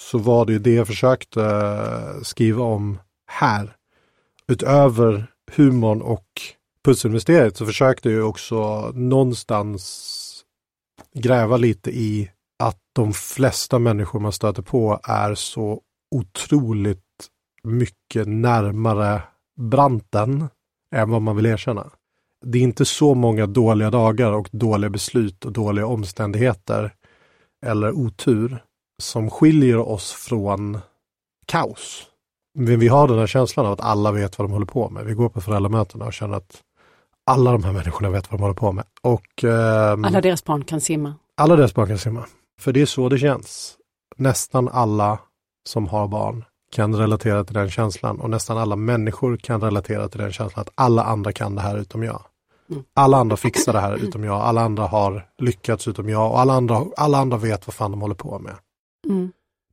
så 0.00 0.18
var 0.18 0.46
det 0.46 0.52
ju 0.52 0.58
det 0.58 0.74
jag 0.74 0.86
försökte 0.86 1.44
eh, 1.44 2.22
skriva 2.22 2.64
om 2.64 2.98
här. 3.26 3.76
Utöver 4.48 5.33
humorn 5.52 6.02
och 6.02 6.26
pusselmysteriet 6.84 7.56
så 7.56 7.66
försökte 7.66 8.10
jag 8.10 8.28
också 8.28 8.90
någonstans 8.94 10.44
gräva 11.14 11.56
lite 11.56 11.90
i 11.90 12.30
att 12.58 12.78
de 12.92 13.12
flesta 13.12 13.78
människor 13.78 14.20
man 14.20 14.32
stöter 14.32 14.62
på 14.62 15.00
är 15.02 15.34
så 15.34 15.80
otroligt 16.10 17.00
mycket 17.62 18.28
närmare 18.28 19.22
branten 19.60 20.48
än 20.94 21.10
vad 21.10 21.22
man 21.22 21.36
vill 21.36 21.46
erkänna. 21.46 21.90
Det 22.46 22.58
är 22.58 22.62
inte 22.62 22.84
så 22.84 23.14
många 23.14 23.46
dåliga 23.46 23.90
dagar 23.90 24.32
och 24.32 24.48
dåliga 24.52 24.90
beslut 24.90 25.44
och 25.44 25.52
dåliga 25.52 25.86
omständigheter 25.86 26.94
eller 27.66 27.92
otur 27.92 28.64
som 29.02 29.30
skiljer 29.30 29.78
oss 29.78 30.12
från 30.12 30.78
kaos. 31.46 32.06
Men 32.54 32.78
vi 32.78 32.88
har 32.88 33.08
den 33.08 33.18
här 33.18 33.26
känslan 33.26 33.66
av 33.66 33.73
att 33.73 33.80
alla 33.80 34.12
vet 34.12 34.38
vad 34.38 34.49
de 34.49 34.52
håller 34.52 34.66
på 34.66 34.90
med. 34.90 35.04
Vi 35.04 35.14
går 35.14 35.28
på 35.28 35.40
föräldramötena 35.40 36.04
och 36.04 36.12
känner 36.12 36.37
att 36.37 36.61
alla 37.26 37.52
de 37.52 37.64
här 37.64 37.73
människorna 37.73 38.11
vet 38.11 38.30
vad 38.30 38.40
de 38.40 38.42
håller 38.42 38.54
på 38.54 38.73
med. 38.73 38.84
Och, 39.02 39.44
eh, 39.44 39.92
alla 39.92 40.20
deras 40.20 40.44
barn 40.44 40.64
kan 40.64 40.80
simma. 40.80 41.14
Alla 41.37 41.56
deras 41.56 41.75
barn 41.75 41.88
kan 41.88 41.99
simma. 41.99 42.25
För 42.61 42.73
det 42.73 42.80
är 42.80 42.87
så 42.87 43.08
det 43.08 43.18
känns. 43.18 43.76
Nästan 44.16 44.68
alla 44.68 45.18
som 45.68 45.87
har 45.87 46.08
barn 46.08 46.44
kan 46.73 46.96
relatera 46.96 47.44
till 47.44 47.54
den 47.54 47.70
känslan 47.70 48.20
och 48.20 48.30
nästan 48.30 48.58
alla 48.58 48.76
människor 48.76 49.37
kan 49.37 49.61
relatera 49.61 50.08
till 50.08 50.20
den 50.20 50.32
känslan 50.32 50.62
att 50.62 50.73
alla 50.75 51.04
andra 51.04 51.32
kan 51.32 51.54
det 51.54 51.61
här 51.61 51.78
utom 51.78 52.02
jag. 52.02 52.23
Mm. 52.70 52.84
Alla 52.94 53.16
andra 53.16 53.37
fixar 53.37 53.73
det 53.73 53.80
här 53.80 53.96
utom 53.96 54.25
jag, 54.25 54.40
alla 54.40 54.61
andra 54.61 54.87
har 54.87 55.26
lyckats 55.38 55.88
utom 55.88 56.08
jag 56.08 56.30
och 56.30 56.40
alla 56.40 56.52
andra, 56.52 56.84
alla 56.96 57.18
andra 57.18 57.37
vet 57.37 57.66
vad 57.66 57.75
fan 57.75 57.90
de 57.90 58.00
håller 58.00 58.14
på 58.14 58.38
med. 58.38 58.54
Mm. 59.08 59.32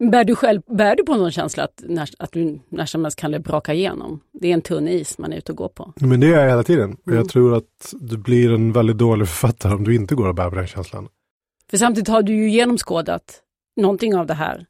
Bär 0.10 0.24
du 0.24 0.36
själv 0.36 0.62
bär 0.68 0.96
du 0.96 1.04
på 1.04 1.16
någon 1.16 1.32
känsla 1.32 1.64
att, 1.64 1.84
när, 1.88 2.10
att 2.20 2.32
du 2.32 2.60
när 2.70 2.86
som 2.86 3.04
helst 3.04 3.20
kan 3.20 3.32
det 3.32 3.40
braka 3.40 3.74
igenom? 3.74 4.20
Det 4.34 4.48
är 4.48 4.54
en 4.54 4.62
tunn 4.62 4.88
is 4.88 5.18
man 5.18 5.34
är 5.34 5.38
ute 5.38 5.52
och 5.52 5.58
går 5.58 5.70
på. 5.70 5.94
Men 5.96 6.20
det 6.20 6.28
är 6.28 6.40
jag 6.40 6.50
hela 6.50 6.64
tiden. 6.64 6.98
Mm. 7.08 7.18
Jag 7.18 7.30
tror 7.30 7.56
att 7.56 7.94
du 8.02 8.18
blir 8.18 8.54
en 8.54 8.72
väldigt 8.72 8.98
dålig 8.98 9.28
författare 9.28 9.74
om 9.74 9.84
du 9.84 9.96
inte 9.96 10.16
går 10.16 10.28
och 10.28 10.36
bär 10.36 10.50
på 10.50 10.56
den 10.56 10.68
känslan. 10.68 11.08
För 11.70 11.78
samtidigt 11.78 12.08
har 12.08 12.22
du 12.22 12.34
ju 12.34 12.50
genomskådat 12.50 13.42
någonting 13.76 14.16
av 14.16 14.26
det 14.26 14.34
här, 14.34 14.66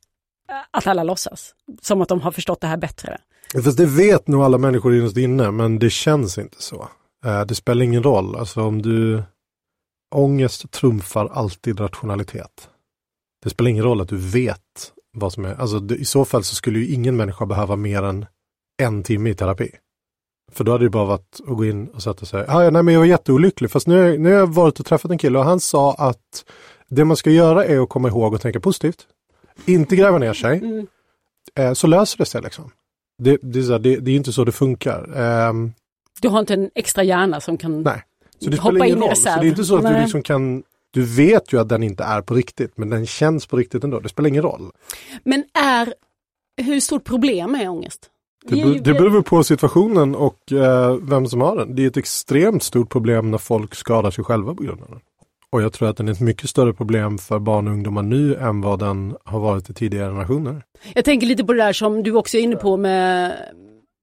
att 0.71 0.87
alla 0.87 1.03
låtsas. 1.03 1.55
Som 1.81 2.01
att 2.01 2.09
de 2.09 2.21
har 2.21 2.31
förstått 2.31 2.61
det 2.61 2.67
här 2.67 2.77
bättre. 2.77 3.17
Fast 3.63 3.77
det 3.77 3.85
vet 3.85 4.27
nog 4.27 4.41
alla 4.41 4.57
människor 4.57 4.95
innerst 4.95 5.17
inne, 5.17 5.51
men 5.51 5.79
det 5.79 5.89
känns 5.89 6.37
inte 6.37 6.61
så. 6.61 6.87
Eh, 7.25 7.41
det 7.45 7.55
spelar 7.55 7.83
ingen 7.83 8.03
roll, 8.03 8.35
alltså 8.35 8.61
om 8.61 8.81
du... 8.81 9.23
Ångest 10.15 10.71
trumfar 10.71 11.27
alltid 11.27 11.79
rationalitet. 11.79 12.69
Det 13.43 13.49
spelar 13.49 13.69
ingen 13.69 13.83
roll 13.83 14.01
att 14.01 14.09
du 14.09 14.17
vet 14.17 14.93
vad 15.13 15.33
som 15.33 15.45
är, 15.45 15.55
alltså 15.55 15.95
i 15.95 16.05
så 16.05 16.25
fall 16.25 16.43
så 16.43 16.55
skulle 16.55 16.79
ju 16.79 16.93
ingen 16.93 17.15
människa 17.15 17.45
behöva 17.45 17.75
mer 17.75 18.03
än 18.03 18.25
en 18.81 19.03
timme 19.03 19.29
i 19.29 19.33
terapi. 19.33 19.71
För 20.51 20.63
då 20.63 20.71
hade 20.71 20.83
det 20.83 20.89
bara 20.89 21.05
varit 21.05 21.39
att 21.47 21.57
gå 21.57 21.65
in 21.65 21.87
och 21.87 22.03
sätta 22.03 22.25
sig, 22.25 22.45
ah, 22.47 22.63
ja, 22.63 22.69
nej 22.69 22.83
men 22.83 22.93
jag 22.93 23.01
var 23.01 23.07
jätteolycklig, 23.07 23.71
fast 23.71 23.87
nu, 23.87 24.17
nu 24.17 24.31
har 24.31 24.39
jag 24.39 24.47
varit 24.47 24.79
och 24.79 24.85
träffat 24.85 25.11
en 25.11 25.17
kille 25.17 25.39
och 25.39 25.45
han 25.45 25.59
sa 25.59 25.93
att 25.93 26.45
det 26.87 27.05
man 27.05 27.17
ska 27.17 27.29
göra 27.29 27.65
är 27.65 27.79
att 27.79 27.89
komma 27.89 28.07
ihåg 28.07 28.33
och 28.33 28.41
tänka 28.41 28.59
positivt. 28.59 29.07
Inte 29.65 29.95
gräva 29.95 30.17
ner 30.17 30.33
sig. 30.33 30.57
Mm. 30.57 30.87
Eh, 31.55 31.73
så 31.73 31.87
löser 31.87 32.17
det 32.17 32.25
sig 32.25 32.41
liksom. 32.41 32.71
Det, 33.23 33.37
det, 33.41 33.59
är, 33.59 33.63
så, 33.63 33.77
det, 33.77 33.95
det 33.95 34.11
är 34.11 34.15
inte 34.15 34.33
så 34.33 34.43
det 34.43 34.51
funkar. 34.51 35.09
Eh, 35.15 35.53
du 36.21 36.29
har 36.29 36.39
inte 36.39 36.53
en 36.53 36.69
extra 36.75 37.03
hjärna 37.03 37.41
som 37.41 37.57
kan 37.57 37.83
nej. 37.83 38.03
Så 38.39 38.49
det 38.49 38.57
hoppa 38.57 38.85
in 38.85 39.03
i 39.03 39.07
reserv. 39.07 39.33
Så 39.33 39.39
det 39.39 39.45
är 39.45 39.49
inte 39.49 39.63
så 39.63 39.77
att 39.77 39.83
nej. 39.83 39.93
du 39.93 39.99
liksom 39.99 40.23
kan 40.23 40.63
du 40.91 41.05
vet 41.05 41.53
ju 41.53 41.59
att 41.59 41.69
den 41.69 41.83
inte 41.83 42.03
är 42.03 42.21
på 42.21 42.33
riktigt, 42.33 42.77
men 42.77 42.89
den 42.89 43.05
känns 43.05 43.45
på 43.45 43.57
riktigt 43.57 43.83
ändå. 43.83 43.99
Det 43.99 44.09
spelar 44.09 44.29
ingen 44.29 44.43
roll. 44.43 44.71
Men 45.23 45.43
är, 45.53 45.93
hur 46.61 46.79
stort 46.79 47.03
problem 47.03 47.55
är 47.55 47.69
ångest? 47.69 48.09
Det, 48.45 48.79
det 48.79 48.93
beror 48.93 49.21
på 49.21 49.43
situationen 49.43 50.15
och 50.15 50.51
eh, 50.51 50.95
vem 51.01 51.27
som 51.27 51.41
har 51.41 51.55
den. 51.55 51.75
Det 51.75 51.83
är 51.83 51.87
ett 51.87 51.97
extremt 51.97 52.63
stort 52.63 52.89
problem 52.89 53.31
när 53.31 53.37
folk 53.37 53.75
skadar 53.75 54.11
sig 54.11 54.23
själva 54.23 54.55
på 54.55 54.63
grund 54.63 54.81
av 54.81 54.89
den. 54.89 54.99
Och 55.51 55.61
jag 55.61 55.73
tror 55.73 55.89
att 55.89 55.97
den 55.97 56.07
är 56.07 56.11
ett 56.11 56.19
mycket 56.19 56.49
större 56.49 56.73
problem 56.73 57.17
för 57.17 57.39
barn 57.39 57.67
och 57.67 57.73
ungdomar 57.73 58.01
nu 58.01 58.35
än 58.35 58.61
vad 58.61 58.79
den 58.79 59.15
har 59.23 59.39
varit 59.39 59.69
i 59.69 59.73
tidigare 59.73 60.09
generationer. 60.09 60.63
Jag 60.93 61.05
tänker 61.05 61.27
lite 61.27 61.43
på 61.43 61.53
det 61.53 61.63
där 61.63 61.73
som 61.73 62.03
du 62.03 62.15
också 62.15 62.37
är 62.37 62.41
inne 62.41 62.55
på 62.55 62.77
med 62.77 63.37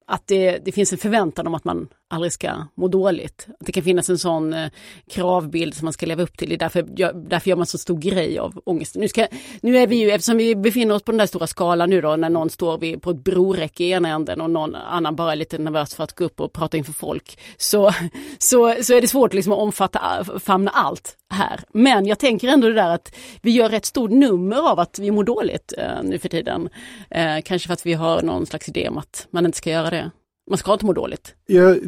att 0.07 0.27
det, 0.27 0.59
det, 0.65 0.73
finns 0.73 0.93
en 0.93 0.99
förväntan 0.99 1.47
om 1.47 1.55
att 1.55 1.65
man 1.65 1.89
aldrig 2.09 2.33
ska 2.33 2.67
må 2.75 2.89
dåligt. 2.89 3.47
Att 3.61 3.67
det 3.67 3.73
kan 3.73 3.83
finnas 3.83 4.11
en 4.11 4.19
sån 4.19 4.53
eh, 4.53 4.71
kravbild 5.11 5.75
som 5.75 5.87
man 5.87 5.93
ska 5.93 6.07
leva 6.07 6.23
upp 6.23 6.39
till. 6.39 6.49
Det 6.49 6.55
är 6.55 6.59
därför, 6.59 6.83
därför 7.29 7.49
gör 7.51 7.57
man 7.57 7.67
så 7.67 7.79
stor 7.79 7.99
grej 7.99 8.39
av 8.39 8.61
ångesten. 8.65 9.01
Nu, 9.03 9.09
ska, 9.09 9.27
nu 9.61 9.79
är 9.79 9.87
vi 9.87 9.97
ju, 9.97 10.11
eftersom 10.11 10.37
vi 10.37 10.57
befinner 10.57 10.95
oss 10.95 11.03
på 11.03 11.13
den 11.13 11.19
där 11.19 11.27
stora 11.27 11.47
skalan 11.47 11.91
nu 11.91 12.01
då, 12.01 12.17
när 12.17 12.31
någon 12.31 12.51
står 12.51 12.79
vid, 12.79 13.03
på 13.03 13.11
ett 13.11 13.25
broräcke 13.25 13.85
i 13.85 13.91
ena 13.91 14.09
änden 14.09 14.41
och 14.41 14.51
någon 14.51 14.75
annan 14.75 15.17
bara 15.17 15.33
är 15.33 15.37
lite 15.37 15.59
nervös 15.59 15.95
för 15.95 16.05
att 16.05 16.13
gå 16.13 16.25
upp 16.25 16.41
och 16.41 16.53
prata 16.53 16.77
inför 16.77 16.93
folk. 16.93 17.39
Så, 17.57 17.93
så, 18.39 18.75
så 18.83 18.95
är 18.95 19.01
det 19.01 19.09
svårt 19.09 19.35
liksom 19.35 19.53
att 19.53 19.59
omfatta, 19.59 20.25
famna 20.41 20.71
allt 20.71 21.17
här. 21.31 21.61
Men 21.73 22.07
jag 22.07 22.19
tänker 22.19 22.49
ändå 22.49 22.69
det 22.69 22.75
där 22.75 22.91
att 22.91 23.15
vi 23.43 23.51
gör 23.51 23.75
ett 23.75 23.85
stort 23.85 24.11
nummer 24.11 24.71
av 24.71 24.79
att 24.79 24.99
vi 24.99 25.11
mår 25.11 25.25
dåligt 25.25 25.73
eh, 25.79 26.03
nu 26.03 26.19
för 26.19 26.29
tiden. 26.29 26.69
Eh, 27.11 27.39
kanske 27.45 27.67
för 27.67 27.73
att 27.73 27.87
vi 27.87 27.93
har 27.93 28.23
någon 28.23 28.47
slags 28.47 28.69
idé 28.69 28.89
om 28.89 28.99
att 28.99 29.27
man 29.31 29.47
inte 29.47 29.59
ska 29.59 29.71
göra 29.71 29.91
det. 29.91 30.11
Man 30.49 30.59
ska 30.59 30.73
inte 30.73 30.87
må 30.87 30.93
dåligt. 30.93 31.35
Jag 31.47 31.79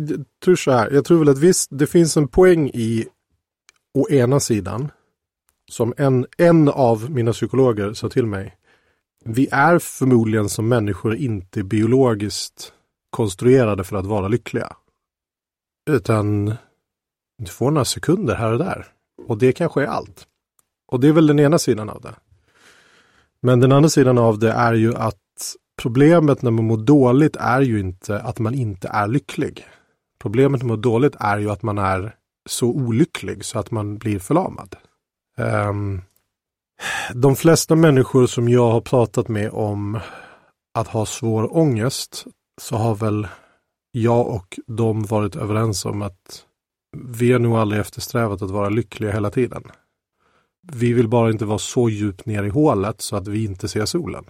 tror 0.44 0.56
så 0.56 0.70
här, 0.70 0.90
jag 0.90 1.04
tror 1.04 1.18
väl 1.18 1.28
att 1.28 1.38
visst, 1.38 1.68
det 1.72 1.86
finns 1.86 2.16
en 2.16 2.28
poäng 2.28 2.70
i 2.74 3.06
å 3.94 4.08
ena 4.10 4.40
sidan, 4.40 4.90
som 5.70 5.94
en, 5.96 6.26
en 6.38 6.68
av 6.68 7.10
mina 7.10 7.32
psykologer 7.32 7.92
sa 7.92 8.08
till 8.08 8.26
mig, 8.26 8.56
vi 9.24 9.48
är 9.52 9.78
förmodligen 9.78 10.48
som 10.48 10.68
människor 10.68 11.14
inte 11.14 11.62
biologiskt 11.62 12.72
konstruerade 13.10 13.84
för 13.84 13.96
att 13.96 14.06
vara 14.06 14.28
lyckliga. 14.28 14.76
Utan 15.90 16.54
du 17.38 17.46
får 17.46 17.70
några 17.70 17.84
sekunder 17.84 18.34
här 18.34 18.52
och 18.52 18.58
där. 18.58 18.86
Och 19.26 19.38
det 19.38 19.52
kanske 19.52 19.82
är 19.82 19.86
allt. 19.86 20.26
Och 20.86 21.00
det 21.00 21.08
är 21.08 21.12
väl 21.12 21.26
den 21.26 21.40
ena 21.40 21.58
sidan 21.58 21.88
av 21.90 22.00
det. 22.00 22.14
Men 23.40 23.60
den 23.60 23.72
andra 23.72 23.88
sidan 23.88 24.18
av 24.18 24.38
det 24.38 24.52
är 24.52 24.74
ju 24.74 24.94
att 24.94 25.16
problemet 25.82 26.42
när 26.42 26.50
man 26.50 26.64
mår 26.64 26.76
dåligt 26.76 27.36
är 27.36 27.60
ju 27.60 27.80
inte 27.80 28.20
att 28.20 28.38
man 28.38 28.54
inte 28.54 28.88
är 28.88 29.08
lycklig. 29.08 29.66
Problemet 30.22 30.62
med 30.62 30.72
att 30.72 30.78
må 30.78 30.90
dåligt 30.90 31.16
är 31.20 31.38
ju 31.38 31.50
att 31.50 31.62
man 31.62 31.78
är 31.78 32.14
så 32.48 32.66
olycklig 32.66 33.44
så 33.44 33.58
att 33.58 33.70
man 33.70 33.98
blir 33.98 34.18
förlamad. 34.18 34.76
Um, 35.38 36.02
de 37.14 37.36
flesta 37.36 37.76
människor 37.76 38.26
som 38.26 38.48
jag 38.48 38.70
har 38.70 38.80
pratat 38.80 39.28
med 39.28 39.50
om 39.50 39.98
att 40.74 40.88
ha 40.88 41.06
svår 41.06 41.56
ångest 41.56 42.26
så 42.60 42.76
har 42.76 42.94
väl 42.94 43.28
jag 43.92 44.26
och 44.26 44.58
de 44.66 45.02
varit 45.02 45.36
överens 45.36 45.84
om 45.84 46.02
att 46.02 46.44
vi 46.96 47.32
har 47.32 47.38
nog 47.38 47.56
aldrig 47.56 47.80
eftersträvat 47.80 48.42
att 48.42 48.50
vara 48.50 48.68
lyckliga 48.68 49.12
hela 49.12 49.30
tiden. 49.30 49.62
Vi 50.72 50.92
vill 50.92 51.08
bara 51.08 51.30
inte 51.30 51.44
vara 51.44 51.58
så 51.58 51.88
djupt 51.88 52.26
ner 52.26 52.44
i 52.44 52.48
hålet 52.48 53.00
så 53.00 53.16
att 53.16 53.28
vi 53.28 53.44
inte 53.44 53.68
ser 53.68 53.84
solen. 53.84 54.24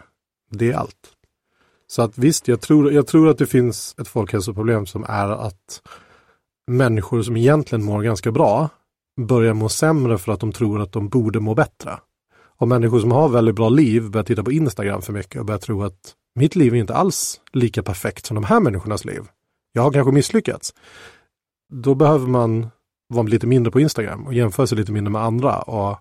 Det 0.50 0.71
är 0.71 0.76
allt. 0.76 1.16
Så 1.90 2.02
att 2.02 2.18
visst, 2.18 2.49
jag 2.49 2.61
tror, 2.61 2.92
jag 2.92 3.06
tror 3.06 3.28
att 3.28 3.38
det 3.38 3.47
finns 3.47 3.94
ett 3.99 4.09
folkhälsoproblem 4.09 4.87
som 4.87 5.04
är 5.09 5.28
att 5.28 5.82
människor 6.70 7.23
som 7.23 7.37
egentligen 7.37 7.85
mår 7.85 8.02
ganska 8.02 8.32
bra 8.32 8.68
börjar 9.20 9.54
må 9.54 9.68
sämre 9.68 10.18
för 10.18 10.32
att 10.32 10.40
de 10.40 10.52
tror 10.52 10.82
att 10.82 10.92
de 10.92 11.09
borde 11.09 11.40
må 11.40 11.54
bättre. 11.54 11.99
Och 12.59 12.68
människor 12.68 13.00
som 13.00 13.12
har 13.12 13.28
väldigt 13.28 13.54
bra 13.54 13.68
liv 13.68 14.11
börjar 14.11 14.25
titta 14.25 14.42
på 14.42 14.52
Instagram 14.52 15.02
för 15.02 15.12
mycket 15.12 15.40
och 15.40 15.47
börjar 15.47 15.59
tro 15.59 15.82
att 15.82 16.14
mitt 16.35 16.56
liv 16.56 16.75
är 16.75 16.78
inte 16.78 16.94
alls 16.94 17.40
lika 17.52 17.82
perfekt 17.82 18.26
som 18.26 18.35
de 18.35 18.44
här 18.44 18.61
människornas 18.61 19.04
liv. 19.04 19.23
Jag 19.73 19.82
har 19.82 19.92
kanske 19.92 20.12
misslyckats. 20.12 20.75
Då 21.73 21.94
behöver 21.94 22.26
man 22.26 22.70
vara 23.09 23.26
lite 23.26 23.47
mindre 23.47 23.70
på 23.70 23.80
Instagram 23.80 24.26
och 24.26 24.35
jämföra 24.35 24.66
sig 24.66 24.78
lite 24.78 24.92
mindre 24.92 25.12
med 25.12 25.23
andra 25.23 25.59
och 25.59 25.99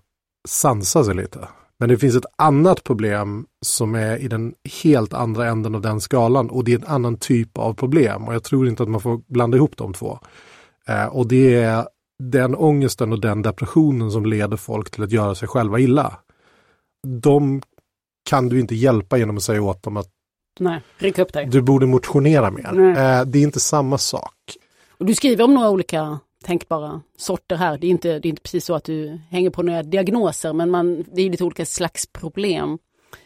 sansa 0.47 1.03
sig 1.03 1.15
lite. 1.15 1.47
Men 1.79 1.89
det 1.89 1.97
finns 1.97 2.15
ett 2.15 2.25
annat 2.35 2.83
problem 2.83 3.45
som 3.65 3.95
är 3.95 4.17
i 4.17 4.27
den 4.27 4.53
helt 4.83 5.13
andra 5.13 5.47
änden 5.47 5.75
av 5.75 5.81
den 5.81 6.01
skalan 6.01 6.49
och 6.49 6.63
det 6.63 6.73
är 6.73 6.77
en 6.77 6.87
annan 6.87 7.17
typ 7.17 7.57
av 7.57 7.73
problem 7.73 8.27
och 8.27 8.33
jag 8.33 8.43
tror 8.43 8.67
inte 8.67 8.83
att 8.83 8.89
man 8.89 9.01
får 9.01 9.21
blanda 9.27 9.57
ihop 9.57 9.77
de 9.77 9.93
två. 9.93 10.19
Eh, 10.87 11.05
och 11.05 11.27
det 11.27 11.55
är 11.55 11.87
den 12.23 12.55
ångesten 12.55 13.11
och 13.11 13.21
den 13.21 13.41
depressionen 13.41 14.11
som 14.11 14.25
leder 14.25 14.57
folk 14.57 14.91
till 14.91 15.03
att 15.03 15.11
göra 15.11 15.35
sig 15.35 15.47
själva 15.47 15.79
illa. 15.79 16.17
De 17.07 17.61
kan 18.29 18.49
du 18.49 18.59
inte 18.59 18.75
hjälpa 18.75 19.17
genom 19.17 19.37
att 19.37 19.43
säga 19.43 19.61
åt 19.61 19.83
dem 19.83 19.97
att 19.97 20.07
Nej, 20.59 20.81
upp 21.17 21.33
dig. 21.33 21.45
du 21.45 21.61
borde 21.61 21.85
motionera 21.85 22.51
mer. 22.51 22.89
Eh, 22.97 23.25
det 23.25 23.39
är 23.39 23.43
inte 23.43 23.59
samma 23.59 23.97
sak. 23.97 24.33
Och 24.97 25.05
du 25.05 25.15
skriver 25.15 25.43
om 25.43 25.53
några 25.53 25.69
olika 25.69 26.19
tänkbara 26.43 27.01
sorter 27.17 27.55
här. 27.55 27.77
Det 27.77 27.87
är, 27.87 27.89
inte, 27.89 28.19
det 28.19 28.27
är 28.27 28.29
inte 28.29 28.41
precis 28.41 28.65
så 28.65 28.75
att 28.75 28.83
du 28.83 29.19
hänger 29.29 29.49
på 29.49 29.63
några 29.63 29.83
diagnoser 29.83 30.53
men 30.53 30.71
man, 30.71 31.05
det 31.13 31.21
är 31.21 31.29
lite 31.29 31.43
olika 31.43 31.65
slags 31.65 32.07
problem 32.07 32.77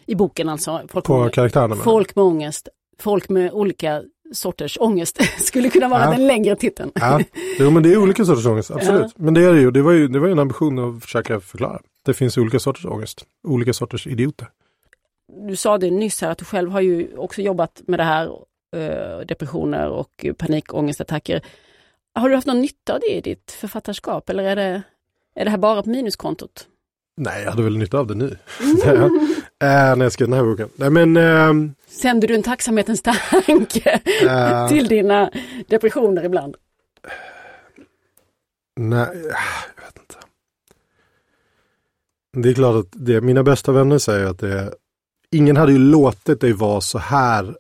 i 0.06 0.16
boken 0.16 0.50
alltså. 0.50 0.82
Folk 0.90 1.06
på 1.06 1.24
med, 1.24 1.34
karaktärerna? 1.34 1.76
Folk 1.76 2.16
med 2.16 2.26
ångest, 2.26 2.68
folk 3.00 3.30
med 3.30 3.52
olika 3.52 4.04
sorters 4.32 4.78
ångest 4.82 5.22
skulle 5.40 5.70
kunna 5.70 5.88
vara 5.88 6.04
ja. 6.04 6.12
den 6.12 6.28
längre 6.28 6.56
titeln. 6.56 6.92
Ja, 6.96 7.22
jo, 7.60 7.72
men 7.72 7.84
det 7.84 7.94
är 7.94 7.98
olika 7.98 8.26
sorters 8.26 8.46
ångest, 8.46 8.72
absolut. 8.72 9.02
Ja. 9.02 9.10
Men 9.16 9.34
det 9.34 9.42
är 9.42 9.54
det 9.54 9.60
ju, 9.60 9.72
det 9.72 9.82
var 9.82 9.92
ju, 9.92 10.08
det 10.08 10.20
var 10.20 10.28
ju 10.28 10.32
en 10.32 10.40
ambition 10.40 10.80
att 10.80 11.04
försöka 11.04 11.40
förklara. 11.40 11.82
Det 12.06 12.14
finns 12.14 12.38
olika 12.38 12.60
sorters 12.60 12.86
ångest, 12.86 13.26
olika 13.48 13.74
sorters 13.74 14.08
idioter. 14.08 14.48
Du 15.48 15.56
sa 15.56 15.78
det 15.78 15.92
nyss 15.92 16.22
här 16.22 16.32
att 16.32 16.38
du 16.38 16.46
själv 16.46 16.72
har 16.72 16.82
ju 16.82 17.18
också 17.18 17.42
jobbat 17.42 17.82
med 17.88 18.00
det 18.00 18.04
här, 18.04 18.26
eh, 18.76 19.26
depressioner 19.28 19.90
och 19.90 20.26
panikångestattacker. 20.38 21.42
Har 22.16 22.30
du 22.30 22.36
haft 22.36 22.48
någon 22.48 22.62
nytta 22.62 22.94
av 22.94 23.00
det 23.00 23.14
i 23.14 23.22
ditt 23.22 23.52
författarskap 23.52 24.30
eller 24.30 24.44
är 24.44 24.56
det, 24.56 24.84
är 25.36 25.46
det 25.46 25.52
här 25.52 25.58
bara 25.58 25.84
på 25.84 25.90
minuskontot? 25.90 26.68
Nej, 27.18 27.44
jag 27.44 27.52
hade 27.52 27.64
väl 27.64 27.78
nytta 27.78 28.00
av 28.00 28.08
det 28.08 28.16
nu. 28.16 28.38
Äh, 29.60 29.96
när 29.96 30.06
jag 30.06 30.12
skrev 30.12 30.30
den 30.30 30.38
här 30.38 30.46
boken. 30.46 30.70
Nej, 30.76 30.90
men, 30.90 31.18
äh, 31.18 31.72
Sänder 31.88 32.28
du 32.28 32.36
en 32.36 32.44
tacksamhetens 32.44 33.02
tanke 33.02 33.90
äh, 34.22 34.68
till 34.70 34.88
dina 34.88 35.32
depressioner 35.68 36.24
ibland? 36.24 36.56
Nej, 38.80 39.08
jag 39.76 39.84
vet 39.84 40.00
inte. 40.00 40.16
Det 42.38 42.50
är 42.50 42.54
klart 42.54 42.76
att 42.76 42.88
det, 42.92 43.22
mina 43.22 43.44
bästa 43.44 43.72
vänner 43.72 43.98
säger 43.98 44.26
att 44.26 44.40
det 44.40 44.74
ingen 45.32 45.58
hade 45.58 45.72
ju 45.72 45.78
låtit 45.78 46.42
dig 46.42 46.54
vara 46.54 46.82
så 46.82 46.98
här 46.98 47.58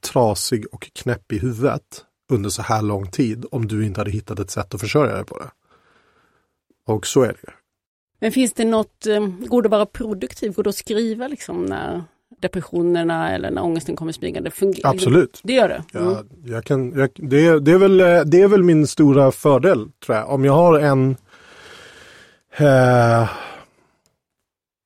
trasig 0.00 0.66
och 0.72 0.90
knäpp 0.92 1.32
i 1.32 1.38
huvudet 1.38 2.04
under 2.28 2.50
så 2.50 2.62
här 2.62 2.82
lång 2.82 3.10
tid 3.10 3.44
om 3.50 3.68
du 3.68 3.86
inte 3.86 4.00
hade 4.00 4.10
hittat 4.10 4.38
ett 4.38 4.50
sätt 4.50 4.74
att 4.74 4.80
försörja 4.80 5.14
dig 5.14 5.24
på 5.24 5.38
det. 5.38 5.50
Och 6.86 7.06
så 7.06 7.22
är 7.22 7.28
det 7.28 7.40
ju. 7.42 7.52
Men 8.20 8.32
finns 8.32 8.52
det 8.52 8.64
något, 8.64 9.06
eh, 9.06 9.26
går 9.26 9.62
det 9.62 9.66
att 9.66 9.70
vara 9.70 9.86
produktiv, 9.86 10.52
går 10.52 10.62
det 10.62 10.68
att 10.68 10.76
skriva 10.76 11.28
liksom 11.28 11.64
när 11.64 12.04
depressionerna 12.40 13.34
eller 13.34 13.50
när 13.50 13.62
ångesten 13.62 13.96
kommer 13.96 14.12
smygande? 14.12 14.50
Absolut. 14.82 15.40
Det 15.42 15.52
gör 15.52 15.68
det? 15.68 15.98
Mm. 15.98 16.12
Ja, 16.12 16.22
jag 16.44 16.64
kan, 16.64 16.92
jag, 16.92 17.10
det, 17.14 17.60
det, 17.60 17.72
är 17.72 17.78
väl, 17.78 18.00
eh, 18.00 18.20
det 18.20 18.42
är 18.42 18.48
väl 18.48 18.62
min 18.62 18.86
stora 18.86 19.32
fördel 19.32 19.90
tror 20.06 20.18
jag. 20.18 20.30
Om 20.30 20.44
jag 20.44 20.52
har 20.52 20.78
en 20.78 21.10
eh, 22.56 23.28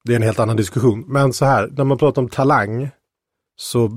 det 0.04 0.12
är 0.12 0.16
en 0.16 0.22
helt 0.22 0.38
annan 0.38 0.56
diskussion. 0.56 1.04
Men 1.06 1.32
så 1.32 1.44
här, 1.44 1.68
när 1.72 1.84
man 1.84 1.98
pratar 1.98 2.22
om 2.22 2.28
talang 2.28 2.90
så 3.56 3.88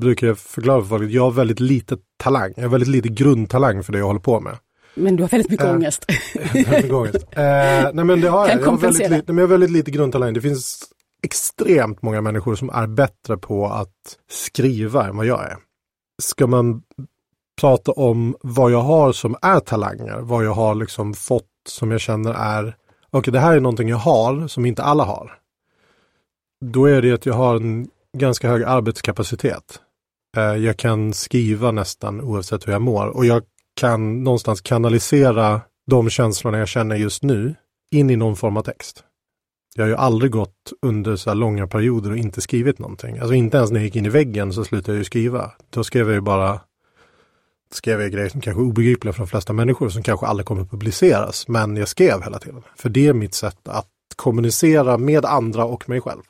brukar 0.00 0.26
jag 0.26 0.38
förklara 0.38 0.80
för 0.80 0.88
folk 0.88 1.02
att 1.02 1.10
jag 1.10 1.22
har 1.22 1.30
väldigt 1.30 1.60
lite 1.60 1.96
talang. 2.16 2.52
Jag 2.56 2.62
har 2.62 2.70
väldigt 2.70 2.88
lite 2.88 3.08
grundtalang 3.08 3.82
för 3.82 3.92
det 3.92 3.98
jag 3.98 4.06
håller 4.06 4.20
på 4.20 4.40
med. 4.40 4.56
Men 4.94 5.16
du 5.16 5.22
har 5.22 5.28
väldigt 5.28 5.50
mycket 5.50 5.66
äh, 5.66 5.72
ångest. 5.72 6.06
väldigt 6.54 6.92
ångest. 6.92 7.24
Äh, 7.30 7.42
nej 7.92 8.04
men 8.04 8.20
det 8.20 8.28
har 8.28 8.48
jag. 8.48 8.60
Jag 8.60 8.66
har, 8.66 8.76
väldigt 8.76 9.10
lite, 9.10 9.32
men 9.32 9.36
jag 9.36 9.42
har 9.42 9.50
väldigt 9.50 9.70
lite 9.70 9.90
grundtalang. 9.90 10.34
Det 10.34 10.40
finns 10.40 10.84
extremt 11.22 12.02
många 12.02 12.20
människor 12.20 12.54
som 12.54 12.70
är 12.70 12.86
bättre 12.86 13.36
på 13.36 13.66
att 13.66 14.18
skriva 14.30 15.06
än 15.06 15.16
vad 15.16 15.26
jag 15.26 15.44
är. 15.44 15.56
Ska 16.22 16.46
man 16.46 16.82
prata 17.60 17.92
om 17.92 18.36
vad 18.40 18.72
jag 18.72 18.82
har 18.82 19.12
som 19.12 19.36
är 19.42 19.60
talanger, 19.60 20.18
vad 20.20 20.44
jag 20.44 20.52
har 20.52 20.74
liksom 20.74 21.14
fått 21.14 21.48
som 21.68 21.90
jag 21.90 22.00
känner 22.00 22.34
är, 22.34 22.62
okej 22.62 23.18
okay, 23.18 23.32
det 23.32 23.40
här 23.40 23.56
är 23.56 23.60
någonting 23.60 23.88
jag 23.88 23.96
har 23.96 24.48
som 24.48 24.66
inte 24.66 24.82
alla 24.82 25.04
har. 25.04 25.38
Då 26.64 26.86
är 26.86 27.02
det 27.02 27.12
att 27.12 27.26
jag 27.26 27.34
har 27.34 27.56
en 27.56 27.88
ganska 28.18 28.48
hög 28.48 28.62
arbetskapacitet. 28.62 29.80
Eh, 30.36 30.42
jag 30.42 30.76
kan 30.76 31.14
skriva 31.14 31.70
nästan 31.70 32.20
oavsett 32.20 32.68
hur 32.68 32.72
jag 32.72 32.82
mår 32.82 33.06
och 33.06 33.26
jag 33.26 33.42
kan 33.74 34.24
någonstans 34.24 34.60
kanalisera 34.60 35.60
de 35.86 36.10
känslorna 36.10 36.58
jag 36.58 36.68
känner 36.68 36.96
just 36.96 37.22
nu 37.22 37.54
in 37.94 38.10
i 38.10 38.16
någon 38.16 38.36
form 38.36 38.56
av 38.56 38.62
text. 38.62 39.04
Jag 39.74 39.84
har 39.84 39.88
ju 39.88 39.96
aldrig 39.96 40.30
gått 40.30 40.72
under 40.82 41.16
så 41.16 41.30
här 41.30 41.34
långa 41.34 41.66
perioder 41.66 42.10
och 42.10 42.16
inte 42.16 42.40
skrivit 42.40 42.78
någonting. 42.78 43.18
Alltså 43.18 43.34
inte 43.34 43.56
ens 43.56 43.70
när 43.70 43.78
jag 43.78 43.84
gick 43.84 43.96
in 43.96 44.06
i 44.06 44.08
väggen 44.08 44.52
så 44.52 44.64
slutade 44.64 44.92
jag 44.92 44.98
ju 44.98 45.04
skriva. 45.04 45.50
Då 45.70 45.84
skrev 45.84 46.06
jag 46.06 46.14
ju 46.14 46.20
bara 46.20 46.60
skrev 47.70 48.00
jag 48.00 48.12
grejer 48.12 48.28
som 48.28 48.40
kanske 48.40 48.62
är 48.62 48.64
obegripliga 48.64 49.12
för 49.12 49.18
de 49.18 49.28
flesta 49.28 49.52
människor 49.52 49.88
som 49.88 50.02
kanske 50.02 50.26
aldrig 50.26 50.46
kommer 50.46 50.64
publiceras. 50.64 51.48
Men 51.48 51.76
jag 51.76 51.88
skrev 51.88 52.22
hela 52.22 52.38
tiden. 52.38 52.62
För 52.76 52.88
det 52.88 53.08
är 53.08 53.12
mitt 53.12 53.34
sätt 53.34 53.68
att 53.68 53.88
kommunicera 54.16 54.98
med 54.98 55.24
andra 55.24 55.64
och 55.64 55.88
mig 55.88 56.00
själv. 56.00 56.22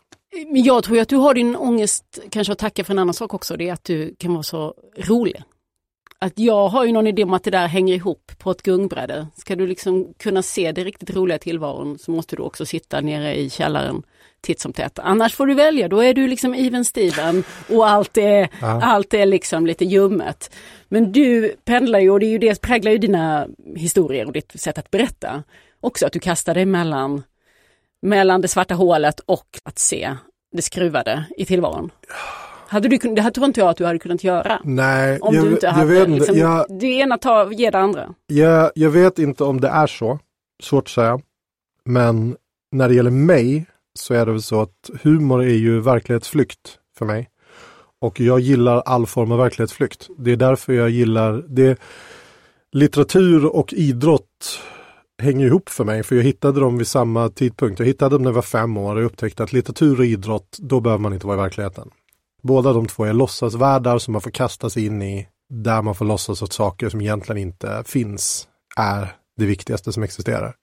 Men 0.46 0.62
jag 0.62 0.84
tror 0.84 1.00
att 1.00 1.08
du 1.08 1.16
har 1.16 1.34
din 1.34 1.56
ångest 1.56 2.18
kanske 2.30 2.52
att 2.52 2.58
tacka 2.58 2.84
för 2.84 2.94
en 2.94 2.98
annan 2.98 3.14
sak 3.14 3.34
också. 3.34 3.56
Det 3.56 3.68
är 3.68 3.72
att 3.72 3.84
du 3.84 4.14
kan 4.18 4.32
vara 4.32 4.42
så 4.42 4.74
rolig. 4.96 5.42
Att 6.18 6.38
jag 6.38 6.68
har 6.68 6.84
ju 6.84 6.92
någon 6.92 7.06
idé 7.06 7.24
om 7.24 7.34
att 7.34 7.44
det 7.44 7.50
där 7.50 7.66
hänger 7.66 7.94
ihop 7.94 8.32
på 8.38 8.50
ett 8.50 8.62
gungbräde. 8.62 9.26
Ska 9.36 9.56
du 9.56 9.66
liksom 9.66 10.14
kunna 10.18 10.42
se 10.42 10.72
det 10.72 10.84
riktigt 10.84 11.10
roliga 11.10 11.38
tillvaron 11.38 11.98
så 11.98 12.10
måste 12.10 12.36
du 12.36 12.42
också 12.42 12.66
sitta 12.66 13.00
nere 13.00 13.34
i 13.34 13.50
källaren 13.50 14.02
titt 14.42 14.60
som 14.60 14.72
tätt. 14.72 14.98
Annars 14.98 15.34
får 15.34 15.46
du 15.46 15.54
välja, 15.54 15.88
då 15.88 16.00
är 16.00 16.14
du 16.14 16.26
liksom 16.26 16.54
even 16.54 16.84
Steven 16.84 17.44
och 17.68 17.88
allt 17.88 18.16
är, 18.16 18.48
ja. 18.60 18.82
allt 18.82 19.14
är 19.14 19.26
liksom 19.26 19.66
lite 19.66 19.84
ljummet. 19.84 20.54
Men 20.88 21.12
du 21.12 21.54
pendlar 21.64 22.00
ju 22.00 22.10
och 22.10 22.20
det 22.20 22.26
är 22.26 22.30
ju 22.30 22.38
det 22.38 22.60
präglar 22.60 22.92
ju 22.92 22.98
dina 22.98 23.46
historier 23.76 24.26
och 24.26 24.32
ditt 24.32 24.60
sätt 24.60 24.78
att 24.78 24.90
berätta. 24.90 25.42
Också 25.80 26.06
att 26.06 26.12
du 26.12 26.18
kastar 26.18 26.54
dig 26.54 26.66
mellan 26.66 27.22
mellan 28.02 28.40
det 28.40 28.48
svarta 28.48 28.74
hålet 28.74 29.20
och 29.20 29.46
att 29.64 29.78
se 29.78 30.16
det 30.52 30.62
skruvade 30.62 31.24
i 31.36 31.44
tillvaron? 31.44 31.90
Hade 32.66 32.88
du, 32.88 32.96
det 32.96 33.22
här 33.22 33.30
tror 33.30 33.46
inte 33.46 33.60
jag 33.60 33.68
att 33.68 33.76
du 33.76 33.84
hade 33.84 33.98
kunnat 33.98 34.24
göra. 34.24 34.60
Nej, 34.64 35.20
om 35.20 35.34
jag, 35.34 35.44
du 35.44 35.50
inte 35.50 35.68
hade, 35.68 35.86
vet 35.86 36.08
inte. 36.08 36.18
Liksom, 36.18 36.38
jag, 36.38 36.66
det 36.80 36.86
ena 36.86 37.18
tar, 37.18 37.50
ger 37.50 37.70
det 37.70 37.78
andra. 37.78 38.14
Jag, 38.26 38.70
jag 38.74 38.90
vet 38.90 39.18
inte 39.18 39.44
om 39.44 39.60
det 39.60 39.68
är 39.68 39.86
så. 39.86 40.18
Svårt 40.62 40.84
att 40.84 40.88
säga. 40.88 41.20
Men 41.84 42.36
när 42.72 42.88
det 42.88 42.94
gäller 42.94 43.10
mig 43.10 43.66
så 43.94 44.14
är 44.14 44.26
det 44.26 44.32
väl 44.32 44.42
så 44.42 44.60
att 44.62 44.90
humor 45.02 45.42
är 45.42 45.54
ju 45.54 45.80
verklighetsflykt 45.80 46.78
för 46.98 47.06
mig. 47.06 47.28
Och 48.00 48.20
jag 48.20 48.40
gillar 48.40 48.80
all 48.80 49.06
form 49.06 49.32
av 49.32 49.38
verklighetsflykt. 49.38 50.08
Det 50.18 50.32
är 50.32 50.36
därför 50.36 50.72
jag 50.72 50.90
gillar 50.90 51.44
det. 51.48 51.78
Litteratur 52.72 53.56
och 53.56 53.72
idrott 53.72 54.60
hänger 55.22 55.46
ihop 55.46 55.68
för 55.68 55.84
mig, 55.84 56.02
för 56.02 56.16
jag 56.16 56.22
hittade 56.22 56.60
dem 56.60 56.78
vid 56.78 56.86
samma 56.86 57.28
tidpunkt. 57.28 57.78
Jag 57.78 57.86
hittade 57.86 58.14
dem 58.14 58.22
när 58.22 58.30
jag 58.30 58.34
var 58.34 58.42
fem 58.42 58.76
år 58.76 58.96
och 58.96 59.04
upptäckte 59.04 59.42
att 59.42 59.52
litteratur 59.52 59.98
och 59.98 60.06
idrott, 60.06 60.56
då 60.58 60.80
behöver 60.80 61.02
man 61.02 61.12
inte 61.14 61.26
vara 61.26 61.36
i 61.36 61.40
verkligheten. 61.40 61.90
Båda 62.42 62.72
de 62.72 62.86
två 62.86 63.04
är 63.04 63.12
låtsasvärldar 63.12 63.98
som 63.98 64.12
man 64.12 64.20
får 64.20 64.30
kasta 64.30 64.70
sig 64.70 64.86
in 64.86 65.02
i, 65.02 65.28
där 65.48 65.82
man 65.82 65.94
får 65.94 66.04
låtsas 66.04 66.42
att 66.42 66.52
saker 66.52 66.88
som 66.88 67.00
egentligen 67.00 67.42
inte 67.42 67.82
finns 67.86 68.48
är 68.76 69.16
det 69.36 69.46
viktigaste 69.46 69.92
som 69.92 70.02
existerar. 70.02 70.56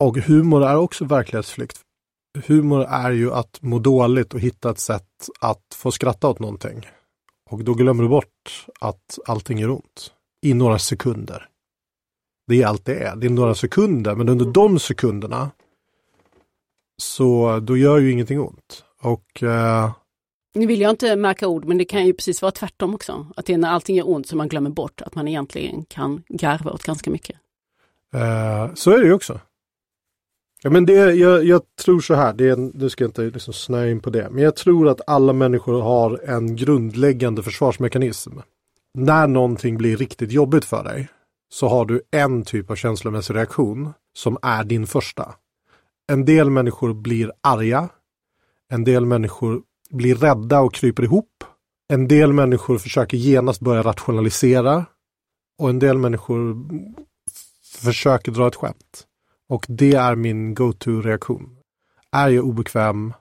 Och 0.00 0.16
humor 0.18 0.64
är 0.64 0.76
också 0.76 1.04
verklighetsflykt. 1.04 1.80
Humor 2.46 2.84
är 2.84 3.10
ju 3.10 3.32
att 3.32 3.58
må 3.62 3.78
dåligt 3.78 4.34
och 4.34 4.40
hitta 4.40 4.70
ett 4.70 4.78
sätt 4.78 5.28
att 5.40 5.62
få 5.74 5.90
skratta 5.90 6.28
åt 6.28 6.38
någonting. 6.38 6.86
Och 7.50 7.64
då 7.64 7.74
glömmer 7.74 8.02
du 8.02 8.08
bort 8.08 8.66
att 8.80 9.18
allting 9.26 9.58
gör 9.58 9.70
ont. 9.70 10.12
I 10.42 10.54
några 10.54 10.78
sekunder. 10.78 11.48
Det 12.46 12.62
är 12.62 12.66
allt 12.66 12.84
det 12.84 12.94
är. 12.94 13.16
Det 13.16 13.26
är 13.26 13.30
några 13.30 13.54
sekunder, 13.54 14.14
men 14.14 14.28
under 14.28 14.46
de 14.46 14.78
sekunderna 14.78 15.50
så 17.02 17.60
då 17.60 17.76
gör 17.76 17.98
ju 17.98 18.12
ingenting 18.12 18.40
ont. 18.40 18.84
Och 19.00 19.42
eh, 19.42 19.90
nu 20.54 20.66
vill 20.66 20.80
jag 20.80 20.90
inte 20.90 21.16
märka 21.16 21.48
ord, 21.48 21.64
men 21.64 21.78
det 21.78 21.84
kan 21.84 22.06
ju 22.06 22.12
precis 22.12 22.42
vara 22.42 22.52
tvärtom 22.52 22.94
också. 22.94 23.26
Att 23.36 23.46
det 23.46 23.52
är 23.52 23.58
när 23.58 23.70
allting 23.70 23.96
gör 23.96 24.08
ont 24.08 24.26
som 24.26 24.38
man 24.38 24.48
glömmer 24.48 24.70
bort 24.70 25.00
att 25.00 25.14
man 25.14 25.28
egentligen 25.28 25.84
kan 25.84 26.22
garva 26.28 26.70
åt 26.70 26.82
ganska 26.82 27.10
mycket. 27.10 27.36
Eh, 28.14 28.74
så 28.74 28.90
är 28.90 28.98
det 28.98 29.06
ju 29.06 29.12
också. 29.12 29.40
Ja, 30.62 30.70
men 30.70 30.86
det, 30.86 30.92
jag, 30.92 31.44
jag 31.44 31.62
tror 31.84 32.00
så 32.00 32.14
här, 32.14 32.32
det 32.32 32.48
är, 32.48 32.56
nu 32.56 32.90
ska 32.90 33.04
jag 33.04 33.08
inte 33.08 33.22
liksom 33.22 33.54
snöa 33.54 33.88
in 33.88 34.00
på 34.00 34.10
det, 34.10 34.28
men 34.30 34.44
jag 34.44 34.56
tror 34.56 34.88
att 34.88 35.00
alla 35.06 35.32
människor 35.32 35.82
har 35.82 36.20
en 36.24 36.56
grundläggande 36.56 37.42
försvarsmekanism. 37.42 38.32
När 38.98 39.26
någonting 39.26 39.76
blir 39.76 39.96
riktigt 39.96 40.32
jobbigt 40.32 40.64
för 40.64 40.84
dig, 40.84 41.08
så 41.54 41.68
har 41.68 41.84
du 41.84 42.02
en 42.10 42.44
typ 42.44 42.70
av 42.70 42.76
känslomässig 42.76 43.34
reaktion 43.34 43.92
som 44.16 44.38
är 44.42 44.64
din 44.64 44.86
första. 44.86 45.34
En 46.12 46.24
del 46.24 46.50
människor 46.50 46.94
blir 46.94 47.32
arga. 47.40 47.88
En 48.72 48.84
del 48.84 49.06
människor 49.06 49.62
blir 49.90 50.14
rädda 50.14 50.60
och 50.60 50.74
kryper 50.74 51.02
ihop. 51.02 51.44
En 51.88 52.08
del 52.08 52.32
människor 52.32 52.78
försöker 52.78 53.16
genast 53.16 53.60
börja 53.60 53.82
rationalisera. 53.82 54.86
Och 55.58 55.70
en 55.70 55.78
del 55.78 55.98
människor 55.98 56.56
försöker 57.84 58.32
dra 58.32 58.48
ett 58.48 58.56
skämt. 58.56 59.06
Och 59.48 59.66
det 59.68 59.94
är 59.94 60.14
min 60.14 60.54
go-to-reaktion. 60.54 61.56
Är 62.12 62.28
jag 62.28 62.44
obekväm, 62.44 63.12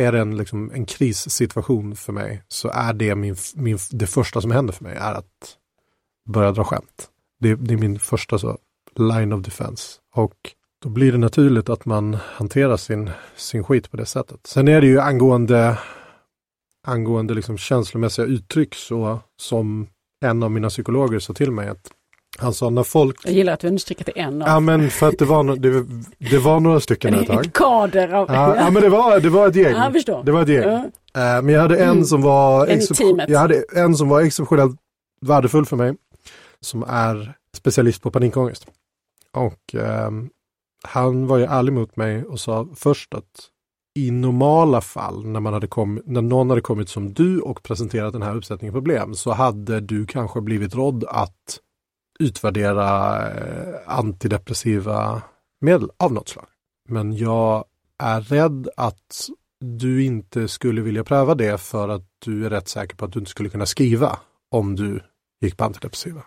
är 0.00 0.12
det 0.12 0.20
en, 0.20 0.36
liksom, 0.36 0.70
en 0.70 0.86
krissituation 0.86 1.96
för 1.96 2.12
mig, 2.12 2.42
så 2.48 2.68
är 2.68 2.92
det 2.92 3.14
min, 3.14 3.36
min, 3.54 3.78
det 3.90 4.06
första 4.06 4.40
som 4.40 4.50
händer 4.50 4.72
för 4.72 4.84
mig, 4.84 4.96
är 4.96 5.14
att 5.14 5.56
börja 6.28 6.52
dra 6.52 6.64
skämt. 6.64 7.10
Det, 7.40 7.54
det, 7.54 7.74
är 7.74 7.78
min 7.78 7.98
första 7.98 8.38
så, 8.38 8.58
line 8.96 9.32
of 9.32 9.42
defense. 9.44 9.96
Och 10.14 10.34
då 10.82 10.88
blir 10.88 11.12
det 11.12 11.18
naturligt 11.18 11.68
att 11.68 11.84
man 11.84 12.16
hanterar 12.24 12.76
sin, 12.76 13.10
sin 13.36 13.64
skit 13.64 13.90
på 13.90 13.96
det 13.96 14.06
sättet. 14.06 14.40
Sen 14.46 14.68
är 14.68 14.80
det 14.80 14.86
ju 14.86 15.00
angående, 15.00 15.78
angående 16.86 17.34
liksom 17.34 17.58
känslomässiga 17.58 18.26
uttryck 18.26 18.74
så 18.74 19.20
som 19.40 19.86
en 20.24 20.42
av 20.42 20.50
mina 20.50 20.68
psykologer 20.68 21.18
sa 21.18 21.32
till 21.34 21.50
mig 21.52 21.68
att 21.68 21.90
Han 22.38 22.54
sa 22.54 22.70
när 22.70 22.82
folk, 22.82 23.16
Jag 23.24 23.32
gillar 23.34 23.52
att 23.52 23.60
du 23.60 23.68
understryker 23.68 24.02
att 24.02 24.06
det 24.14 24.20
är 24.20 24.24
en 24.24 24.42
av 24.42 24.48
ja 24.48 24.60
men 24.60 24.90
för 24.90 25.08
att 25.08 25.18
det 25.18 25.24
var, 25.24 25.42
no- 25.44 25.56
det, 25.56 25.86
det 26.30 26.38
var 26.38 26.60
några 26.60 26.80
stycken 26.80 27.14
ett 27.14 27.26
tag. 27.26 27.44
en 27.44 27.50
kader 27.54 28.08
av... 28.12 28.28
Ja, 28.32 28.56
ja 28.56 28.70
men 28.70 28.82
det 28.82 28.88
var, 28.88 29.20
det 29.20 29.28
var 29.30 29.48
ett 29.48 29.56
gäng. 29.56 29.74
Ja, 29.76 29.90
förstår. 29.92 30.22
Det 30.24 30.32
var 30.32 30.42
ett 30.42 30.48
gäng. 30.48 30.62
Ja. 30.62 30.84
Eh, 31.36 31.42
Men 31.42 31.48
jag 31.48 31.60
hade 31.62 31.78
en 31.84 32.04
som 32.06 32.22
var 32.22 32.66
En 32.66 32.78
i 32.78 32.80
excep- 32.82 32.94
teamet. 32.94 33.28
jag 33.28 33.38
hade 33.38 33.64
en 33.76 33.94
som 33.96 34.08
var 34.08 34.20
exceptionellt 34.20 34.76
värdefull 35.20 35.66
för 35.66 35.76
mig. 35.76 35.94
Som 36.60 36.84
är 36.88 37.34
specialist 37.56 38.02
på 38.02 38.10
panikångest. 38.10 38.66
Och 39.32 39.74
eh, 39.74 40.10
han 40.84 41.26
var 41.26 41.38
ju 41.38 41.44
ärlig 41.44 41.72
mot 41.72 41.96
mig 41.96 42.24
och 42.24 42.40
sa 42.40 42.68
först 42.74 43.14
att 43.14 43.50
i 43.94 44.10
normala 44.10 44.80
fall 44.80 45.26
när, 45.26 45.40
man 45.40 45.52
hade 45.52 45.66
kommit, 45.66 46.06
när 46.06 46.22
någon 46.22 46.50
hade 46.50 46.62
kommit 46.62 46.88
som 46.88 47.12
du 47.12 47.40
och 47.40 47.62
presenterat 47.62 48.12
den 48.12 48.22
här 48.22 48.36
uppsättningen 48.36 48.74
problem 48.74 49.14
så 49.14 49.32
hade 49.32 49.80
du 49.80 50.06
kanske 50.06 50.40
blivit 50.40 50.74
rådd 50.74 51.04
att 51.08 51.60
utvärdera 52.18 53.16
eh, 53.30 53.74
antidepressiva 53.86 55.22
medel 55.60 55.90
av 55.96 56.12
något 56.12 56.28
slag. 56.28 56.46
Men 56.88 57.16
jag 57.16 57.64
är 57.98 58.20
rädd 58.20 58.68
att 58.76 59.28
du 59.60 60.04
inte 60.04 60.48
skulle 60.48 60.80
vilja 60.80 61.04
pröva 61.04 61.34
det 61.34 61.60
för 61.60 61.88
att 61.88 62.04
du 62.18 62.46
är 62.46 62.50
rätt 62.50 62.68
säker 62.68 62.96
på 62.96 63.04
att 63.04 63.12
du 63.12 63.18
inte 63.18 63.30
skulle 63.30 63.48
kunna 63.48 63.66
skriva 63.66 64.18
om 64.50 64.76
du 64.76 65.00
gick 65.40 65.56
på 65.56 65.64
antidepressiva. 65.64 66.22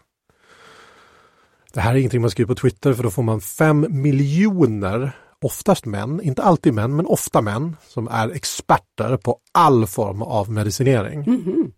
Det 1.74 1.80
här 1.80 1.94
är 1.94 1.98
ingenting 1.98 2.22
man 2.22 2.30
skriver 2.30 2.48
på 2.48 2.60
Twitter 2.60 2.94
för 2.94 3.04
då 3.04 3.10
får 3.10 3.24
man 3.24 3.42
fem 3.42 3.88
miljoner, 3.90 5.12
oftast 5.46 5.86
män, 5.86 6.22
inte 6.24 6.44
alltid 6.44 6.74
män, 6.74 6.96
men 6.96 7.06
ofta 7.06 7.42
män, 7.42 7.76
som 7.88 8.08
är 8.08 8.30
experter 8.30 9.18
på 9.18 9.38
all 9.52 9.88
form 9.88 10.22
av 10.22 10.52
medicinering. 10.52 11.20
Mhm. 11.20 11.72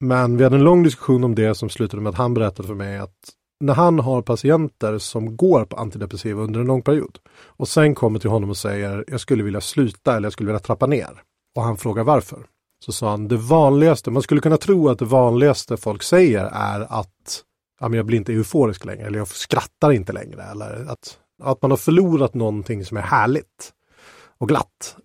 Men 0.00 0.36
vi 0.36 0.44
hade 0.44 0.56
en 0.56 0.64
lång 0.64 0.82
diskussion 0.82 1.24
om 1.24 1.34
det 1.34 1.54
som 1.54 1.70
slutade 1.70 2.02
med 2.02 2.10
att 2.10 2.16
han 2.16 2.34
berättade 2.34 2.68
för 2.68 2.74
mig 2.74 2.98
att 2.98 3.14
när 3.64 3.74
han 3.74 3.98
har 3.98 4.22
patienter 4.22 4.98
som 4.98 5.36
går 5.36 5.64
på 5.64 5.76
antidepressiva 5.76 6.42
under 6.42 6.60
en 6.60 6.66
lång 6.66 6.82
period 6.82 7.18
och 7.30 7.68
sen 7.68 7.94
kommer 7.94 8.18
till 8.18 8.30
honom 8.30 8.50
och 8.50 8.56
säger 8.56 9.04
jag 9.08 9.20
skulle 9.20 9.42
vilja 9.42 9.60
sluta 9.60 10.16
eller 10.16 10.26
jag 10.26 10.32
skulle 10.32 10.46
vilja 10.46 10.60
trappa 10.60 10.86
ner 10.86 11.22
och 11.56 11.62
han 11.62 11.76
frågar 11.76 12.04
varför. 12.04 12.38
Så 12.84 12.92
sa 12.92 13.10
han 13.10 13.28
det 13.28 13.36
vanligaste, 13.36 14.10
man 14.10 14.22
skulle 14.22 14.40
kunna 14.40 14.56
tro 14.56 14.88
att 14.88 14.98
det 14.98 15.04
vanligaste 15.04 15.76
folk 15.76 16.02
säger 16.02 16.44
är 16.44 16.80
att 17.00 17.44
ja, 17.80 17.88
men 17.88 17.96
jag 17.96 18.06
blir 18.06 18.18
inte 18.18 18.32
euforisk 18.32 18.84
längre 18.84 19.06
eller 19.06 19.18
jag 19.18 19.28
skrattar 19.28 19.92
inte 19.92 20.12
längre 20.12 20.42
eller 20.42 20.86
att, 20.90 21.18
att 21.42 21.62
man 21.62 21.70
har 21.70 21.78
förlorat 21.78 22.34
någonting 22.34 22.84
som 22.84 22.96
är 22.96 23.02
härligt 23.02 23.72
och 24.38 24.48
glatt. 24.48 24.96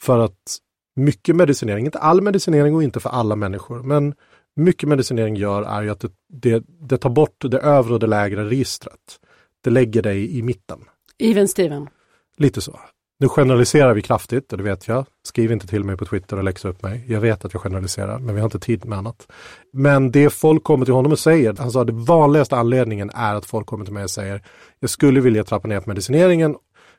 För 0.00 0.18
att 0.18 0.58
mycket 0.96 1.36
medicinering, 1.36 1.84
inte 1.84 1.98
all 1.98 2.20
medicinering 2.22 2.74
och 2.74 2.82
inte 2.82 3.00
för 3.00 3.10
alla 3.10 3.36
människor, 3.36 3.82
men 3.82 4.14
mycket 4.56 4.88
medicinering 4.88 5.36
gör 5.36 5.62
är 5.62 5.82
ju 5.82 5.90
att 5.90 6.00
det, 6.00 6.12
det, 6.28 6.64
det 6.68 6.98
tar 6.98 7.10
bort 7.10 7.36
det 7.38 7.58
övre 7.58 7.94
och 7.94 8.00
det 8.00 8.06
lägre 8.06 8.48
registret. 8.48 9.20
Det 9.60 9.70
lägger 9.70 10.02
dig 10.02 10.38
i 10.38 10.42
mitten. 10.42 10.80
Even 11.18 11.48
Steven. 11.48 11.88
Lite 12.36 12.60
så. 12.60 12.80
Nu 13.18 13.28
generaliserar 13.28 13.94
vi 13.94 14.02
kraftigt 14.02 14.52
och 14.52 14.58
det 14.58 14.64
vet 14.64 14.88
jag. 14.88 15.06
Skriv 15.22 15.52
inte 15.52 15.66
till 15.66 15.84
mig 15.84 15.96
på 15.96 16.04
Twitter 16.04 16.36
och 16.36 16.44
läxa 16.44 16.68
upp 16.68 16.82
mig. 16.82 17.04
Jag 17.08 17.20
vet 17.20 17.44
att 17.44 17.52
jag 17.54 17.62
generaliserar 17.62 18.18
men 18.18 18.34
vi 18.34 18.40
har 18.40 18.46
inte 18.46 18.58
tid 18.58 18.84
med 18.84 18.98
annat. 18.98 19.28
Men 19.72 20.10
det 20.10 20.30
folk 20.30 20.64
kommer 20.64 20.84
till 20.84 20.94
honom 20.94 21.12
och 21.12 21.18
säger, 21.18 21.54
han 21.58 21.70
sa 21.70 21.84
det 21.84 21.92
vanligaste 21.92 22.56
anledningen 22.56 23.10
är 23.14 23.34
att 23.34 23.46
folk 23.46 23.66
kommer 23.66 23.84
till 23.84 23.94
mig 23.94 24.04
och 24.04 24.10
säger 24.10 24.42
jag 24.80 24.90
skulle 24.90 25.20
vilja 25.20 25.44
trappa 25.44 25.68
ner 25.68 25.80
på 25.80 25.90
medicineringen 25.90 26.56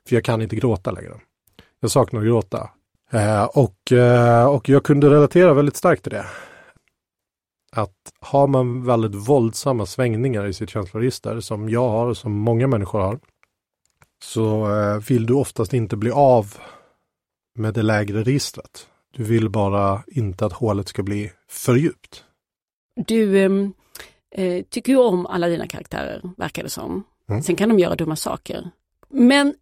för 0.08 0.16
jag 0.16 0.24
kan 0.24 0.42
inte 0.42 0.56
gråta 0.56 0.92
längre. 0.92 1.14
Jag 1.80 1.92
saknar 1.92 2.20
att 2.20 2.26
gråta. 2.26 2.70
Eh, 3.12 3.44
och, 3.44 3.92
eh, 3.92 4.46
och 4.46 4.70
jag 4.70 4.84
kunde 4.84 5.10
relatera 5.10 5.54
väldigt 5.54 5.76
starkt 5.76 6.04
till 6.04 6.12
det. 6.12 6.26
Att 7.72 7.96
har 8.20 8.48
man 8.48 8.86
väldigt 8.86 9.16
våldsamma 9.16 9.86
svängningar 9.86 10.46
i 10.46 10.54
sitt 10.54 10.70
känsloregister 10.70 11.40
som 11.40 11.70
jag 11.70 11.90
har 11.90 12.06
och 12.06 12.18
som 12.18 12.32
många 12.32 12.68
människor 12.68 13.00
har 13.00 13.20
så 14.24 14.76
eh, 14.76 15.00
vill 15.10 15.26
du 15.26 15.34
oftast 15.34 15.74
inte 15.74 15.98
bli 15.98 16.12
av 16.12 16.58
med 17.56 17.74
det 17.74 17.82
lägre 17.82 18.24
registret. 18.24 18.88
Du 19.14 19.24
vill 19.24 19.50
bara 19.50 20.04
inte 20.08 20.46
att 20.46 20.54
hålet 20.54 20.88
ska 20.88 21.04
bli 21.04 21.32
för 21.50 21.76
djupt. 21.76 22.24
Du 22.96 23.40
ehm, 23.40 23.74
eh, 24.32 24.64
tycker 24.70 24.92
ju 24.92 25.00
om 25.00 25.26
alla 25.26 25.48
dina 25.48 25.68
karaktärer, 25.68 26.22
verkar 26.38 26.64
det 26.64 26.70
som. 26.70 27.04
Mm. 27.30 27.44
Sen 27.44 27.56
kan 27.56 27.70
de 27.70 27.80
göra 27.80 27.96
dumma 27.96 28.16
saker. 28.16 28.72
Men 29.10 29.54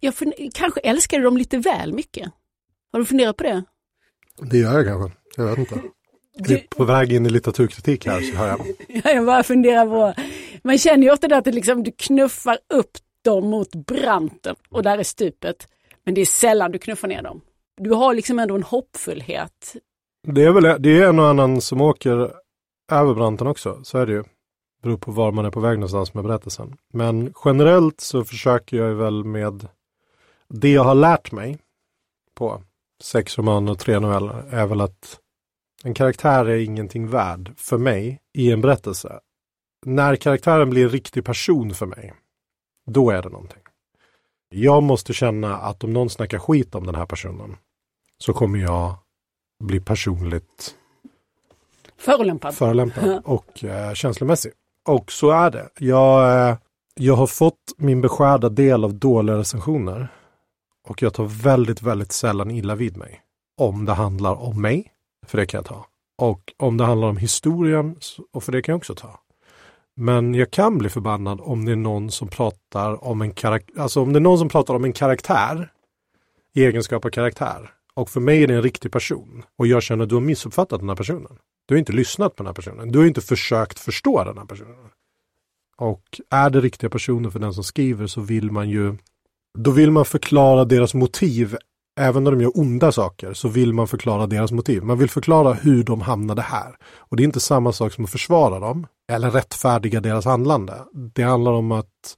jag 0.00 0.14
kanske 0.54 0.80
älskar 0.80 1.18
du 1.18 1.24
dem 1.24 1.36
lite 1.36 1.58
väl 1.58 1.92
mycket. 1.92 2.32
Har 2.92 2.98
du 2.98 3.06
funderat 3.06 3.36
på 3.36 3.42
det? 3.42 3.64
Det 4.40 4.58
gör 4.58 4.74
jag 4.74 4.86
kanske. 4.86 5.18
Jag 5.36 5.46
vet 5.46 5.58
inte. 5.58 5.80
Är 6.54 6.66
på 6.76 6.84
väg 6.84 7.12
in 7.12 7.26
i 7.26 7.30
litteraturkritik 7.30 8.06
här 8.06 8.20
så 8.20 8.36
hör 8.36 8.48
jag. 8.88 9.14
Jag 9.14 9.26
bara 9.26 9.42
funderar 9.42 9.86
på, 9.86 10.22
man 10.62 10.78
känner 10.78 11.02
ju 11.02 11.12
ofta 11.12 11.28
det 11.28 11.36
att 11.36 11.44
det 11.44 11.52
liksom, 11.52 11.82
du 11.82 11.92
knuffar 11.92 12.58
upp 12.74 12.90
dem 13.24 13.50
mot 13.50 13.74
branten 13.74 14.56
och 14.70 14.82
där 14.82 14.98
är 14.98 15.02
stupet. 15.02 15.68
Men 16.04 16.14
det 16.14 16.20
är 16.20 16.26
sällan 16.26 16.72
du 16.72 16.78
knuffar 16.78 17.08
ner 17.08 17.22
dem. 17.22 17.40
Du 17.76 17.90
har 17.90 18.14
liksom 18.14 18.38
ändå 18.38 18.54
en 18.54 18.62
hoppfullhet. 18.62 19.76
Det 20.26 20.44
är 20.44 20.52
väl 20.52 20.82
det 20.82 20.98
är 20.98 21.08
en 21.08 21.18
och 21.18 21.26
annan 21.26 21.60
som 21.60 21.80
åker 21.80 22.32
över 22.92 23.14
branten 23.14 23.46
också. 23.46 23.80
Så 23.84 23.98
är 23.98 24.06
det 24.06 24.12
ju. 24.12 24.24
Beror 24.82 24.96
på 24.96 25.12
var 25.12 25.32
man 25.32 25.44
är 25.44 25.50
på 25.50 25.60
väg 25.60 25.78
någonstans 25.78 26.14
med 26.14 26.24
berättelsen. 26.24 26.76
Men 26.92 27.34
generellt 27.44 28.00
så 28.00 28.24
försöker 28.24 28.76
jag 28.76 28.94
väl 28.94 29.24
med 29.24 29.68
det 30.48 30.72
jag 30.72 30.84
har 30.84 30.94
lärt 30.94 31.32
mig 31.32 31.58
på 32.34 32.62
sex 33.02 33.38
romaner 33.38 33.72
och 33.72 33.78
tre 33.78 33.98
noveller 33.98 34.44
är 34.50 34.66
väl 34.66 34.80
att 34.80 35.18
en 35.84 35.94
karaktär 35.94 36.44
är 36.44 36.56
ingenting 36.56 37.08
värd 37.08 37.52
för 37.56 37.78
mig 37.78 38.20
i 38.34 38.52
en 38.52 38.60
berättelse. 38.60 39.20
När 39.86 40.16
karaktären 40.16 40.70
blir 40.70 40.84
en 40.84 40.90
riktig 40.90 41.24
person 41.24 41.74
för 41.74 41.86
mig, 41.86 42.12
då 42.86 43.10
är 43.10 43.22
det 43.22 43.28
någonting. 43.28 43.62
Jag 44.48 44.82
måste 44.82 45.12
känna 45.12 45.56
att 45.56 45.84
om 45.84 45.92
någon 45.92 46.10
snackar 46.10 46.38
skit 46.38 46.74
om 46.74 46.86
den 46.86 46.94
här 46.94 47.06
personen 47.06 47.56
så 48.18 48.32
kommer 48.32 48.58
jag 48.58 48.94
bli 49.64 49.80
personligt 49.80 50.74
Förolämpad. 51.98 52.54
förolämpad 52.54 53.22
och 53.24 53.64
eh, 53.64 53.94
känslomässig. 53.94 54.52
Och 54.88 55.12
så 55.12 55.30
är 55.30 55.50
det. 55.50 55.68
Jag, 55.78 56.48
eh, 56.48 56.56
jag 56.94 57.14
har 57.16 57.26
fått 57.26 57.74
min 57.76 58.00
beskärda 58.00 58.48
del 58.48 58.84
av 58.84 58.94
dåliga 58.94 59.36
recensioner. 59.38 60.08
Och 60.88 61.02
jag 61.02 61.14
tar 61.14 61.24
väldigt, 61.24 61.82
väldigt 61.82 62.12
sällan 62.12 62.50
illa 62.50 62.74
vid 62.74 62.96
mig. 62.96 63.20
Om 63.60 63.84
det 63.84 63.92
handlar 63.92 64.34
om 64.34 64.62
mig, 64.62 64.92
för 65.26 65.38
det 65.38 65.46
kan 65.46 65.58
jag 65.58 65.64
ta. 65.66 65.86
Och 66.18 66.52
om 66.58 66.76
det 66.76 66.84
handlar 66.84 67.08
om 67.08 67.16
historien, 67.16 67.96
och 68.32 68.44
för 68.44 68.52
det 68.52 68.62
kan 68.62 68.72
jag 68.72 68.76
också 68.78 68.94
ta. 68.94 69.20
Men 69.96 70.34
jag 70.34 70.50
kan 70.50 70.78
bli 70.78 70.88
förbannad 70.88 71.40
om 71.42 71.64
det 71.64 71.72
är 71.72 71.76
någon 71.76 72.10
som 72.10 72.28
pratar 72.28 73.04
om 73.04 73.22
en 73.22 73.34
karaktär, 73.34 73.80
alltså 73.80 74.02
om 74.02 74.12
det 74.12 74.18
är 74.18 74.20
någon 74.20 74.38
som 74.38 74.48
pratar 74.48 74.74
om 74.74 74.84
en 74.84 74.92
karaktär 74.92 75.72
i 76.54 76.64
egenskap 76.64 77.04
av 77.04 77.10
karaktär. 77.10 77.70
Och 77.94 78.10
för 78.10 78.20
mig 78.20 78.42
är 78.42 78.46
det 78.46 78.54
en 78.54 78.62
riktig 78.62 78.92
person. 78.92 79.44
Och 79.58 79.66
jag 79.66 79.82
känner 79.82 80.02
att 80.02 80.08
du 80.08 80.14
har 80.14 80.22
missuppfattat 80.22 80.80
den 80.80 80.88
här 80.88 80.96
personen. 80.96 81.38
Du 81.66 81.74
har 81.74 81.78
inte 81.78 81.92
lyssnat 81.92 82.36
på 82.36 82.42
den 82.42 82.46
här 82.46 82.54
personen. 82.54 82.92
Du 82.92 82.98
har 82.98 83.06
inte 83.06 83.20
försökt 83.20 83.78
förstå 83.78 84.24
den 84.24 84.38
här 84.38 84.44
personen. 84.44 84.90
Och 85.76 86.20
är 86.30 86.50
det 86.50 86.60
riktiga 86.60 86.90
personer 86.90 87.30
för 87.30 87.38
den 87.38 87.54
som 87.54 87.64
skriver 87.64 88.06
så 88.06 88.20
vill 88.20 88.50
man 88.50 88.70
ju 88.70 88.96
då 89.58 89.70
vill 89.70 89.90
man 89.90 90.04
förklara 90.04 90.64
deras 90.64 90.94
motiv. 90.94 91.56
Även 92.00 92.24
när 92.24 92.30
de 92.30 92.40
gör 92.40 92.58
onda 92.58 92.92
saker 92.92 93.32
så 93.32 93.48
vill 93.48 93.72
man 93.72 93.88
förklara 93.88 94.26
deras 94.26 94.52
motiv. 94.52 94.82
Man 94.82 94.98
vill 94.98 95.10
förklara 95.10 95.52
hur 95.52 95.84
de 95.84 96.00
hamnade 96.00 96.42
här. 96.42 96.76
Och 96.96 97.16
det 97.16 97.22
är 97.22 97.24
inte 97.24 97.40
samma 97.40 97.72
sak 97.72 97.92
som 97.92 98.04
att 98.04 98.10
försvara 98.10 98.58
dem 98.58 98.86
eller 99.12 99.30
rättfärdiga 99.30 100.00
deras 100.00 100.24
handlande. 100.24 100.84
Det 100.92 101.22
handlar 101.22 101.52
om 101.52 101.72
att 101.72 102.16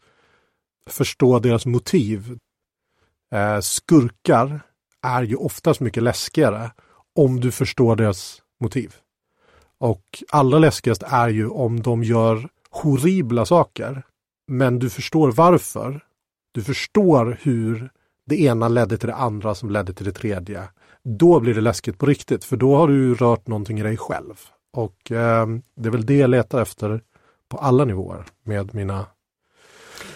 förstå 0.90 1.38
deras 1.38 1.66
motiv. 1.66 2.38
Eh, 3.34 3.60
skurkar 3.60 4.60
är 5.02 5.22
ju 5.22 5.36
oftast 5.36 5.80
mycket 5.80 6.02
läskigare 6.02 6.70
om 7.14 7.40
du 7.40 7.50
förstår 7.50 7.96
deras 7.96 8.42
motiv. 8.60 8.94
Och 9.78 10.04
allra 10.30 10.58
läskigast 10.58 11.02
är 11.02 11.28
ju 11.28 11.48
om 11.48 11.82
de 11.82 12.04
gör 12.04 12.48
horribla 12.70 13.46
saker. 13.46 14.02
Men 14.48 14.78
du 14.78 14.90
förstår 14.90 15.32
varför. 15.32 16.00
Du 16.52 16.62
förstår 16.62 17.38
hur 17.42 17.90
det 18.26 18.40
ena 18.40 18.68
ledde 18.68 18.98
till 18.98 19.08
det 19.08 19.14
andra 19.14 19.54
som 19.54 19.70
ledde 19.70 19.94
till 19.94 20.04
det 20.04 20.12
tredje. 20.12 20.62
Då 21.04 21.40
blir 21.40 21.54
det 21.54 21.60
läskigt 21.60 21.98
på 21.98 22.06
riktigt 22.06 22.44
för 22.44 22.56
då 22.56 22.76
har 22.76 22.88
du 22.88 23.14
rört 23.14 23.46
någonting 23.46 23.80
i 23.80 23.82
dig 23.82 23.96
själv. 23.96 24.40
Och 24.72 25.12
eh, 25.12 25.46
det 25.76 25.88
är 25.88 25.90
väl 25.90 26.06
det 26.06 26.16
jag 26.16 26.30
letar 26.30 26.62
efter 26.62 27.00
på 27.48 27.58
alla 27.58 27.84
nivåer 27.84 28.24
med 28.44 28.74
mina 28.74 29.06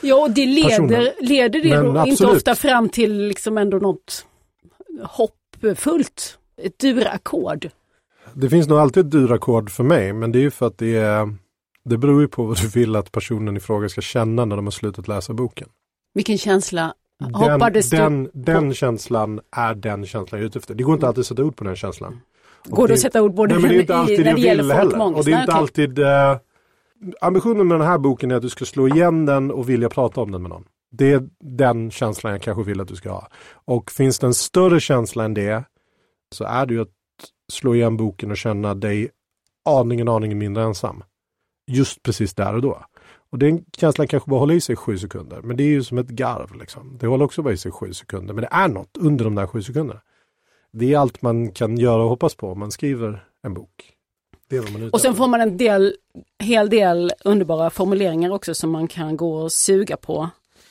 Ja, 0.00 0.22
och 0.22 0.30
det 0.30 0.46
leder, 0.46 1.12
leder 1.20 1.62
det 1.62 1.82
Men 1.82 1.94
då 1.94 2.06
inte 2.06 2.26
ofta 2.26 2.54
fram 2.54 2.88
till 2.88 3.28
liksom 3.28 3.58
ändå 3.58 3.78
något 3.78 4.26
hoppfullt? 5.02 6.38
Ett 6.62 6.78
durackord? 6.78 7.68
Det 8.34 8.50
finns 8.50 8.68
nog 8.68 8.78
alltid 8.78 9.06
ett 9.06 9.12
dyrackord 9.12 9.70
för 9.70 9.84
mig, 9.84 10.12
men 10.12 10.32
det 10.32 10.38
är 10.38 10.40
ju 10.40 10.50
för 10.50 10.66
att 10.66 10.78
det 10.78 10.96
är 10.96 11.34
det 11.84 11.98
beror 11.98 12.20
ju 12.20 12.28
på 12.28 12.44
vad 12.44 12.60
du 12.60 12.68
vill 12.68 12.96
att 12.96 13.12
personen 13.12 13.56
i 13.56 13.60
fråga 13.60 13.88
ska 13.88 14.00
känna 14.00 14.44
när 14.44 14.56
de 14.56 14.66
har 14.66 14.70
slutat 14.70 15.08
läsa 15.08 15.32
boken. 15.32 15.68
Vilken 16.14 16.38
känsla 16.38 16.94
Den, 17.18 17.72
du? 17.72 17.80
den, 17.96 18.30
den 18.32 18.74
känslan 18.74 19.40
är 19.56 19.74
den 19.74 20.06
känslan 20.06 20.38
jag 20.38 20.44
är 20.44 20.46
ute 20.48 20.58
efter. 20.58 20.74
Det 20.74 20.82
går 20.82 20.94
inte 20.94 21.06
alltid 21.06 21.20
att 21.20 21.26
sätta 21.26 21.44
ord 21.44 21.56
på 21.56 21.64
den 21.64 21.76
känslan. 21.76 22.20
Och 22.70 22.76
Går 22.76 22.88
det 22.88 22.92
det- 22.92 22.94
att 22.94 23.00
sätta 23.00 23.22
ord 23.22 23.34
både 23.34 23.54
Nej, 23.54 23.62
men 23.62 23.70
det 23.70 23.76
är 23.76 23.80
inte 23.80 23.92
i- 23.92 23.96
alltid 23.96 24.18
när 24.20 24.26
jag 24.26 24.36
det 24.36 24.40
gäller 24.40 24.62
vill 24.62 24.72
heller. 24.72 24.84
Och 24.86 24.90
folkmångest? 24.92 25.24
det 25.26 25.30
är 25.32 25.34
Nej, 25.34 25.42
inte 25.42 25.52
alltid 25.52 25.98
eh, 25.98 26.36
ambitionen 27.20 27.68
med 27.68 27.78
den 27.80 27.86
här 27.86 27.98
boken 27.98 28.30
är 28.30 28.34
att 28.36 28.42
du 28.42 28.48
ska 28.48 28.64
slå 28.64 28.88
igen 28.88 29.26
den 29.26 29.50
och 29.50 29.68
vilja 29.68 29.88
prata 29.88 30.20
om 30.20 30.30
den 30.32 30.42
med 30.42 30.48
någon. 30.50 30.64
Det 30.90 31.12
är 31.12 31.28
den 31.40 31.90
känslan 31.90 32.32
jag 32.32 32.42
kanske 32.42 32.62
vill 32.62 32.80
att 32.80 32.88
du 32.88 32.96
ska 32.96 33.10
ha. 33.10 33.28
Och 33.52 33.90
finns 33.90 34.18
det 34.18 34.26
en 34.26 34.34
större 34.34 34.80
känsla 34.80 35.24
än 35.24 35.34
det 35.34 35.64
så 36.34 36.44
är 36.44 36.66
det 36.66 36.74
ju 36.74 36.80
att 36.82 36.88
slå 37.52 37.74
igen 37.74 37.96
boken 37.96 38.30
och 38.30 38.36
känna 38.36 38.74
dig 38.74 39.08
aningen, 39.68 40.08
aningen 40.08 40.38
mindre 40.38 40.62
ensam. 40.64 41.02
Just 41.68 42.02
precis 42.02 42.34
där 42.34 42.54
och 42.54 42.62
då. 42.62 42.84
Och 43.30 43.38
den 43.38 43.64
känslan 43.76 44.08
kanske 44.08 44.30
bara 44.30 44.40
håller 44.40 44.54
i 44.54 44.60
sig 44.60 44.76
sju 44.76 44.98
sekunder. 44.98 45.42
Men 45.42 45.56
det 45.56 45.62
är 45.62 45.68
ju 45.68 45.84
som 45.84 45.98
ett 45.98 46.08
garv. 46.08 46.54
Liksom. 46.54 46.98
Det 47.00 47.06
håller 47.06 47.24
också 47.24 47.42
bara 47.42 47.54
i 47.54 47.56
sig 47.56 47.72
sju 47.72 47.92
sekunder. 47.92 48.34
Men 48.34 48.42
det 48.42 48.48
är 48.50 48.68
något 48.68 48.96
under 48.96 49.24
de 49.24 49.34
där 49.34 49.46
sju 49.46 49.62
sekunderna. 49.62 50.00
Det 50.72 50.94
är 50.94 50.98
allt 50.98 51.22
man 51.22 51.52
kan 51.52 51.78
göra 51.78 52.02
och 52.02 52.08
hoppas 52.08 52.34
på 52.34 52.52
om 52.52 52.58
man 52.58 52.70
skriver 52.70 53.24
en 53.42 53.54
bok. 53.54 53.92
och 54.92 55.00
sen 55.00 55.14
får 55.14 55.28
man 55.28 55.40
en 55.40 55.56
del, 55.56 55.94
hel 56.38 56.70
del 56.70 57.12
underbara 57.24 57.70
formuleringar 57.70 58.30
också 58.30 58.54
som 58.54 58.70
man 58.70 58.88
kan 58.88 59.16
gå 59.16 59.34
och 59.34 59.52
suga 59.52 59.96
på. 59.96 60.30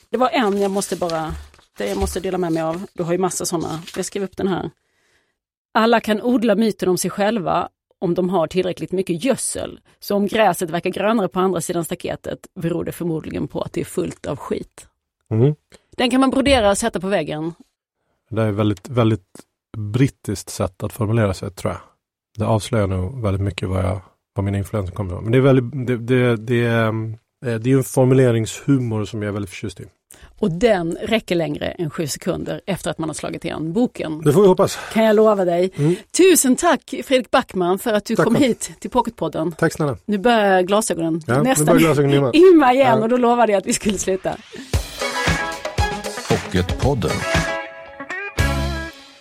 Det 0.10 0.18
var 0.18 0.30
en 0.30 0.62
jag 0.62 0.72
måste 0.72 0.96
bara, 0.96 1.36
det 1.78 1.90
jag 1.90 1.98
måste 1.98 2.20
dela 2.20 2.38
med 2.38 2.52
mig 2.52 2.64
av. 2.64 2.86
Du 2.94 3.04
har 3.04 3.12
ju 3.12 3.18
massa 3.18 3.46
sådana. 3.46 3.80
Jag 3.96 4.06
skrev 4.06 4.24
upp 4.24 4.38
den 4.38 4.48
här. 4.48 4.72
Alla 5.74 6.00
kan 6.00 6.22
odla 6.22 6.56
myten 6.56 6.90
om 6.90 6.98
sig 6.98 7.12
själva 7.12 7.70
om 8.00 8.14
de 8.14 8.30
har 8.30 8.48
tillräckligt 8.48 8.92
mycket 8.92 9.24
gödsel. 9.24 9.80
Så 10.00 10.16
om 10.16 10.28
gräset 10.28 10.70
verkar 10.70 10.90
grönare 10.90 11.28
på 11.28 11.40
andra 11.40 11.62
sidan 11.62 11.86
staketet 11.86 12.40
beror 12.56 12.84
det 12.84 12.92
förmodligen 12.92 13.48
på 13.48 13.62
att 13.62 13.74
det 13.74 13.82
är 13.82 13.86
fullt 13.86 14.26
av 14.26 14.38
skit. 14.38 14.88
Mm. 15.32 15.56
Den 15.98 16.10
kan 16.10 16.22
man 16.22 16.30
brodera 16.30 16.70
och 16.70 16.78
sätta 16.78 17.00
på 17.00 17.08
väggen. 17.08 17.54
Det 18.30 18.42
är 18.42 18.52
väldigt, 18.52 18.90
väldigt 18.90 19.40
brittiskt 19.78 20.50
sätt 20.50 20.84
att 20.84 20.94
formulera 20.94 21.34
sig 21.34 21.52
tror 21.52 21.74
jag. 21.74 21.82
Det 22.38 22.46
avslöjar 22.46 22.88
nog 22.88 23.22
väldigt 23.22 23.42
mycket 23.42 23.70
vad, 23.70 23.84
jag, 23.84 24.02
vad 24.34 24.46
min 24.46 24.56
influens 24.56 24.92
kommer 24.92 25.12
ifrån. 25.12 25.24
Men 25.24 25.32
det 25.32 25.38
är, 25.38 25.42
väldigt, 25.42 25.88
det, 25.88 25.98
det, 25.98 26.36
det, 26.36 26.66
är, 26.66 26.88
eh, 27.46 27.56
det 27.60 27.72
är 27.72 27.78
en 27.78 27.84
formuleringshumor 27.84 29.06
som 29.06 29.22
jag 29.22 29.30
är 29.30 29.34
väldigt 29.34 29.50
förtjust 29.50 29.80
i. 29.80 29.86
Och 30.40 30.52
den 30.52 30.98
räcker 31.02 31.36
längre 31.36 31.66
än 31.66 31.90
sju 31.90 32.08
sekunder 32.08 32.62
efter 32.66 32.92
att 32.92 32.98
man 32.98 33.10
har 33.10 33.14
slagit 33.14 33.46
igen 33.46 33.74
boken. 33.74 34.22
Det 34.22 34.34
får 34.34 34.42
vi 34.42 34.48
hoppas. 34.48 34.80
Kan 34.94 35.04
jag 35.04 35.16
lova 35.16 35.46
dig. 35.46 35.72
Mm. 35.76 35.96
Tusen 36.18 36.56
tack 36.56 36.94
Fredrik 37.04 37.32
Backman 37.32 37.80
för 37.80 37.94
att 37.94 38.06
du 38.06 38.16
tack 38.16 38.24
kom 38.24 38.36
hit 38.36 38.72
till 38.80 38.90
Pocketpodden. 38.90 39.52
Tack 39.52 39.74
snälla. 39.74 39.98
Nu 40.06 40.18
börjar 40.18 40.62
glasögonen 40.62 41.22
ja, 41.28 41.42
nästan 41.42 41.78
glasögonen 41.78 42.32
imma 42.34 42.74
igen 42.74 42.98
ja. 42.98 43.04
och 43.04 43.10
då 43.10 43.18
lovade 43.18 43.52
jag 43.52 43.60
att 43.60 43.66
vi 43.66 43.74
skulle 43.74 43.98
sluta. 43.98 44.38
Pocketpodden. 46.30 47.12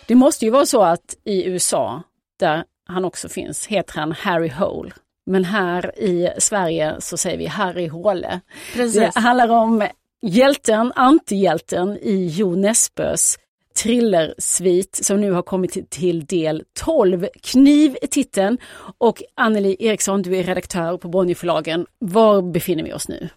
Det 0.07 0.15
måste 0.15 0.45
ju 0.45 0.51
vara 0.51 0.65
så 0.65 0.83
att 0.83 1.15
i 1.23 1.45
USA, 1.45 2.03
där 2.39 2.63
han 2.87 3.05
också 3.05 3.29
finns, 3.29 3.65
heter 3.65 3.99
han 3.99 4.11
Harry 4.11 4.49
Hole. 4.49 4.91
Men 5.25 5.45
här 5.45 5.99
i 5.99 6.29
Sverige 6.37 6.95
så 6.99 7.17
säger 7.17 7.37
vi 7.37 7.45
Harry 7.45 7.87
Håle. 7.87 8.39
Precis. 8.73 9.13
Det 9.13 9.19
handlar 9.19 9.49
om 9.49 9.87
hjälten, 10.21 10.91
antihjälten 10.95 11.97
i 11.97 12.27
Jo 12.27 12.55
Nesbøs 12.55 13.37
thrillersvit 13.77 14.99
som 15.05 15.21
nu 15.21 15.31
har 15.31 15.41
kommit 15.41 15.89
till 15.89 16.25
del 16.25 16.63
12. 16.79 17.27
Kniv 17.43 17.97
är 18.01 18.07
titeln 18.07 18.57
och 18.97 19.23
Anneli 19.35 19.75
Eriksson, 19.79 20.21
du 20.21 20.35
är 20.37 20.43
redaktör 20.43 20.97
på 20.97 21.07
Bonnierförlagen. 21.07 21.85
Var 21.99 22.41
befinner 22.41 22.83
vi 22.83 22.93
oss 22.93 23.07
nu? 23.07 23.29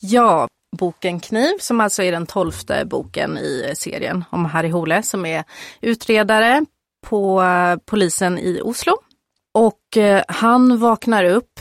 Ja, 0.00 0.48
boken 0.78 1.20
Kniv 1.20 1.52
som 1.60 1.80
alltså 1.80 2.02
är 2.02 2.12
den 2.12 2.26
tolfte 2.26 2.84
boken 2.84 3.38
i 3.38 3.72
serien 3.76 4.24
om 4.30 4.44
Harry 4.44 4.70
Hole 4.70 5.02
som 5.02 5.26
är 5.26 5.44
utredare 5.80 6.64
på 7.06 7.42
eh, 7.42 7.76
polisen 7.84 8.38
i 8.38 8.60
Oslo. 8.64 8.92
Och 9.54 9.96
eh, 9.96 10.22
han 10.28 10.78
vaknar 10.78 11.24
upp 11.24 11.60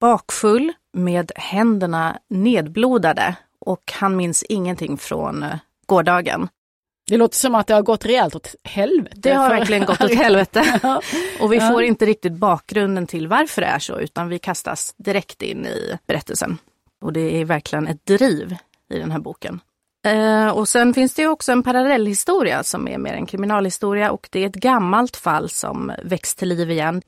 bakfull 0.00 0.72
med 0.92 1.32
händerna 1.36 2.18
nedblodade 2.30 3.36
och 3.60 3.92
han 3.92 4.16
minns 4.16 4.42
ingenting 4.42 4.96
från 4.96 5.42
eh, 5.42 5.56
gårdagen. 5.86 6.48
Det 7.06 7.16
låter 7.16 7.36
som 7.36 7.54
att 7.54 7.66
det 7.66 7.74
har 7.74 7.82
gått 7.82 8.06
rejält 8.06 8.34
åt 8.34 8.54
helvete. 8.64 9.16
Det 9.16 9.32
har 9.32 9.48
verkligen 9.48 9.84
gått 9.84 10.00
åt 10.00 10.14
helvete. 10.14 10.80
och 11.40 11.52
vi 11.52 11.60
får 11.60 11.82
inte 11.82 12.06
riktigt 12.06 12.32
bakgrunden 12.32 13.06
till 13.06 13.28
varför 13.28 13.62
det 13.62 13.68
är 13.68 13.78
så 13.78 13.98
utan 13.98 14.28
vi 14.28 14.38
kastas 14.38 14.94
direkt 14.96 15.42
in 15.42 15.66
i 15.66 15.98
berättelsen. 16.06 16.58
Och 17.00 17.12
det 17.12 17.40
är 17.40 17.44
verkligen 17.44 17.86
ett 17.86 18.06
driv 18.06 18.56
i 18.90 18.98
den 18.98 19.10
här 19.10 19.18
boken. 19.18 19.60
Eh, 20.06 20.48
och 20.48 20.68
sen 20.68 20.94
finns 20.94 21.14
det 21.14 21.26
också 21.26 21.52
en 21.52 21.62
parallellhistoria 21.62 22.62
som 22.62 22.88
är 22.88 22.98
mer 22.98 23.12
en 23.12 23.26
kriminalhistoria 23.26 24.10
och 24.10 24.28
det 24.32 24.40
är 24.40 24.46
ett 24.46 24.54
gammalt 24.54 25.16
fall 25.16 25.50
som 25.50 25.92
väcks 26.02 26.34
till 26.34 26.48
liv 26.48 26.70
igen. 26.70 27.02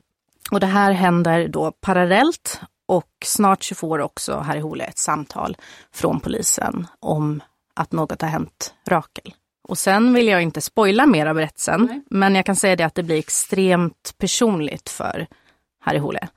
Och 0.51 0.59
det 0.59 0.67
här 0.67 0.91
händer 0.91 1.47
då 1.47 1.71
parallellt 1.71 2.61
och 2.93 3.11
snart 3.25 3.63
så 3.63 3.75
får 3.75 3.99
också 3.99 4.37
Harry 4.37 4.59
Hole 4.59 4.83
ett 4.83 4.97
samtal 4.97 5.57
från 5.91 6.19
polisen 6.19 6.87
om 6.99 7.41
att 7.75 7.91
något 7.91 8.21
har 8.21 8.29
hänt 8.29 8.73
Rakel. 8.87 9.33
Och 9.67 9.77
sen 9.77 10.13
vill 10.13 10.27
jag 10.27 10.41
inte 10.41 10.61
spoila 10.61 11.05
mer 11.05 11.25
av 11.25 11.35
berättelsen, 11.35 11.85
Nej. 11.85 12.01
men 12.09 12.35
jag 12.35 12.45
kan 12.45 12.55
säga 12.55 12.75
det 12.75 12.83
att 12.83 12.95
det 12.95 13.03
blir 13.03 13.17
extremt 13.17 14.15
personligt 14.17 14.89
för 14.89 15.27
Harry 15.79 15.99
Hole. 15.99 16.27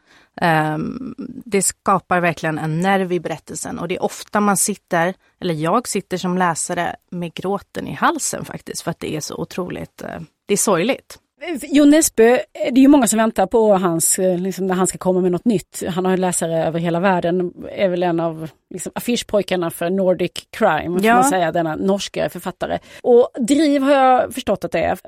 Um, 0.41 1.15
det 1.45 1.63
skapar 1.63 2.21
verkligen 2.21 2.59
en 2.59 2.81
nerv 2.81 3.13
i 3.13 3.21
berättelsen 3.21 3.79
och 3.79 3.89
det 3.89 3.97
är 3.97 4.03
ofta 4.03 4.41
man 4.41 4.57
sitter, 4.57 5.15
eller 5.41 5.55
jag 5.55 5.89
sitter 5.89 6.17
som 6.17 6.39
läsare 6.39 6.97
med 7.11 7.35
gråten 7.35 7.89
i 7.89 7.93
halsen 7.93 8.45
faktiskt, 8.45 8.83
för 8.83 8.91
att 8.91 9.01
det 9.01 9.17
är 9.17 9.21
så 9.21 9.37
otroligt, 9.37 10.03
uh, 10.03 10.21
det 10.47 10.53
är 10.53 10.59
sorgligt. 10.59 11.19
Jon 11.63 11.91
Nesbø, 11.91 12.39
det 12.53 12.81
är 12.81 12.83
ju 12.83 12.89
många 12.89 13.07
som 13.07 13.19
väntar 13.19 13.47
på 13.47 13.75
hans, 13.75 14.19
eh, 14.19 14.39
liksom, 14.39 14.67
när 14.67 14.75
han 14.75 14.87
ska 14.87 14.99
komma 14.99 15.21
med 15.21 15.33
något 15.33 15.45
nytt. 15.45 15.83
Han 15.89 16.05
har 16.05 16.17
läsare 16.17 16.65
över 16.65 16.81
hela 16.81 17.01
världen, 17.01 17.53
är 17.71 17.89
väl 17.89 18.03
en 18.03 18.21
av 18.21 18.49
liksom, 18.71 18.93
affischpojkarna 18.95 19.71
för 19.71 19.91
Nordic 19.91 20.33
Crime, 20.51 21.01
ja. 21.03 21.15
man 21.15 21.25
säga, 21.25 21.53
denna 21.53 21.77
norska 21.77 22.31
författare. 22.31 22.79
Och 23.03 23.29
driv 23.39 23.83
har 23.83 23.93
jag 23.93 24.35
förstått 24.35 24.65
att 24.65 24.73
det 24.73 24.81
är, 24.81 24.99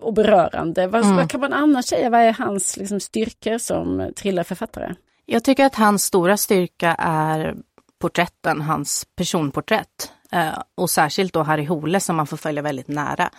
och 0.00 0.14
berörande. 0.14 0.86
Vad, 0.86 1.04
mm. 1.04 1.16
vad 1.16 1.30
kan 1.30 1.40
man 1.40 1.52
annars 1.52 1.84
säga, 1.84 2.10
vad 2.10 2.20
är 2.20 2.32
hans 2.32 2.76
liksom, 2.76 3.00
styrkor 3.00 3.58
som 3.58 4.12
thrillerförfattare? 4.16 4.94
Jag 5.26 5.44
tycker 5.44 5.64
att 5.64 5.74
hans 5.74 6.04
stora 6.04 6.36
styrka 6.36 6.94
är 6.98 7.54
porträtten, 7.98 8.60
hans 8.60 9.06
personporträtt. 9.16 10.12
Eh, 10.32 10.58
och 10.74 10.90
särskilt 10.90 11.32
då 11.32 11.42
Harry 11.42 11.64
Hole 11.64 12.00
som 12.00 12.16
man 12.16 12.26
får 12.26 12.36
följa 12.36 12.62
väldigt 12.62 12.88
nära. 12.88 13.30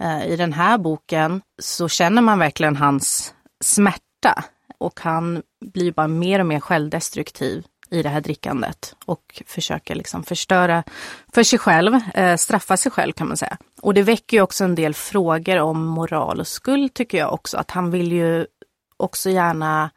Eh, 0.00 0.26
I 0.26 0.36
den 0.36 0.52
här 0.52 0.78
boken 0.78 1.42
så 1.62 1.88
känner 1.88 2.22
man 2.22 2.38
verkligen 2.38 2.76
hans 2.76 3.34
smärta 3.64 4.44
och 4.78 5.00
han 5.00 5.42
blir 5.60 5.92
bara 5.92 6.08
mer 6.08 6.38
och 6.38 6.46
mer 6.46 6.60
självdestruktiv 6.60 7.66
i 7.90 8.02
det 8.02 8.08
här 8.08 8.20
drickandet 8.20 8.96
och 9.04 9.42
försöker 9.46 9.94
liksom 9.94 10.24
förstöra 10.24 10.84
för 11.32 11.42
sig 11.42 11.58
själv, 11.58 11.94
eh, 12.14 12.36
straffa 12.36 12.76
sig 12.76 12.92
själv 12.92 13.12
kan 13.12 13.28
man 13.28 13.36
säga. 13.36 13.56
Och 13.82 13.94
det 13.94 14.02
väcker 14.02 14.36
ju 14.36 14.42
också 14.42 14.64
en 14.64 14.74
del 14.74 14.94
frågor 14.94 15.58
om 15.58 15.84
moral 15.84 16.40
och 16.40 16.46
skuld 16.46 16.94
tycker 16.94 17.18
jag 17.18 17.32
också, 17.32 17.56
att 17.56 17.70
han 17.70 17.90
vill 17.90 18.12
ju 18.12 18.46
också 18.96 19.30
gärna 19.30 19.90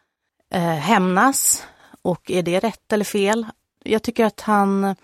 eh, 0.53 0.62
hämnas 0.62 1.67
och 2.01 2.31
är 2.31 2.43
det 2.43 2.60
rätt 2.60 2.93
eller 2.93 3.05
fel? 3.05 3.45
Jag 3.84 4.03
tycker 4.03 4.25
att 4.25 4.41
han, 4.41 4.95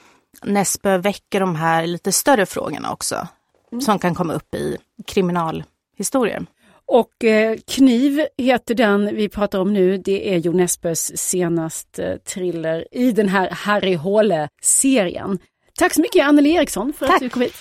Nesbø 0.43 0.97
väcker 0.97 1.39
de 1.39 1.55
här 1.55 1.87
lite 1.87 2.11
större 2.11 2.45
frågorna 2.45 2.91
också 2.91 3.27
mm. 3.71 3.81
som 3.81 3.99
kan 3.99 4.15
komma 4.15 4.33
upp 4.33 4.55
i 4.55 4.77
kriminalhistorier. 5.07 6.45
Och 6.85 7.23
eh, 7.23 7.57
Kniv 7.67 8.25
heter 8.37 8.75
den 8.75 9.15
vi 9.15 9.29
pratar 9.29 9.59
om 9.59 9.73
nu. 9.73 9.97
Det 9.97 10.33
är 10.33 10.37
Jo 10.37 10.51
Nesbøs 10.51 11.17
senaste 11.17 12.05
eh, 12.05 12.17
thriller 12.17 12.87
i 12.91 13.11
den 13.11 13.29
här 13.29 13.49
Harry 13.51 13.95
Håle-serien. 13.95 15.39
Tack 15.77 15.93
så 15.93 16.01
mycket 16.01 16.25
Anneli 16.25 16.49
Eriksson 16.49 16.93
för 16.93 17.05
Tack. 17.05 17.15
att 17.15 17.21
du 17.21 17.29
kom 17.29 17.41
hit. 17.41 17.53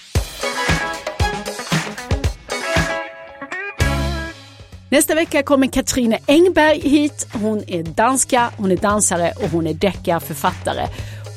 Nästa 4.90 5.14
vecka 5.14 5.42
kommer 5.42 5.66
Katrine 5.66 6.18
Engberg 6.26 6.80
hit. 6.80 7.26
Hon 7.32 7.64
är 7.66 7.82
danska, 7.82 8.50
hon 8.56 8.72
är 8.72 8.76
dansare 8.76 9.32
och 9.36 9.48
hon 9.48 9.66
är 9.66 9.74
deckarförfattare. 9.74 10.86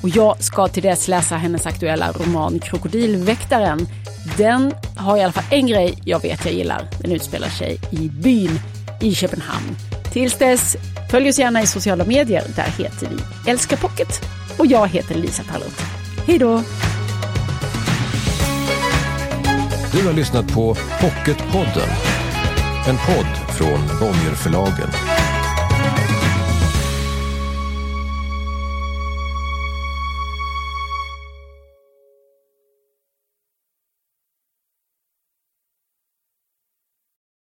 Och 0.04 0.10
jag 0.10 0.44
ska 0.44 0.68
till 0.68 0.84
dess 0.84 1.08
läsa 1.08 1.36
hennes 1.36 1.66
aktuella 1.66 2.12
roman 2.12 2.60
Krokodilväktaren 2.60 3.88
den 4.38 4.74
har 4.98 5.18
i 5.18 5.24
alla 5.24 5.34
fall 5.34 5.44
en 5.50 5.68
grej 5.68 5.98
jag 6.06 6.22
vet 6.22 6.46
jag 6.46 6.54
gillar. 6.54 6.88
Den 7.00 7.12
utspelar 7.12 7.48
sig 7.48 7.80
i 7.92 8.10
byn 8.10 8.60
i 9.02 9.16
Köpenhamn. 9.16 9.76
Tills 10.14 10.38
dess, 10.38 10.78
följ 11.12 11.30
oss 11.30 11.40
gärna 11.40 11.62
i 11.62 11.68
sociala 11.68 12.06
medier. 12.06 12.44
Där 12.56 12.84
heter 12.84 13.10
vi 13.10 13.52
Älska 13.52 13.78
Pocket. 13.78 14.22
Och 14.58 14.66
jag 14.66 14.88
heter 14.88 15.16
Lisa 15.16 15.44
Tallroth. 15.44 15.84
Hej 16.28 16.38
då! 16.38 16.62
Du 19.92 20.08
har 20.08 20.14
lyssnat 20.14 20.54
på 20.54 20.76
Pocketpodden. 21.02 21.90
En 22.88 22.98
podd 22.98 23.58
från 23.58 24.00
Bonnierförlagen. 24.00 25.13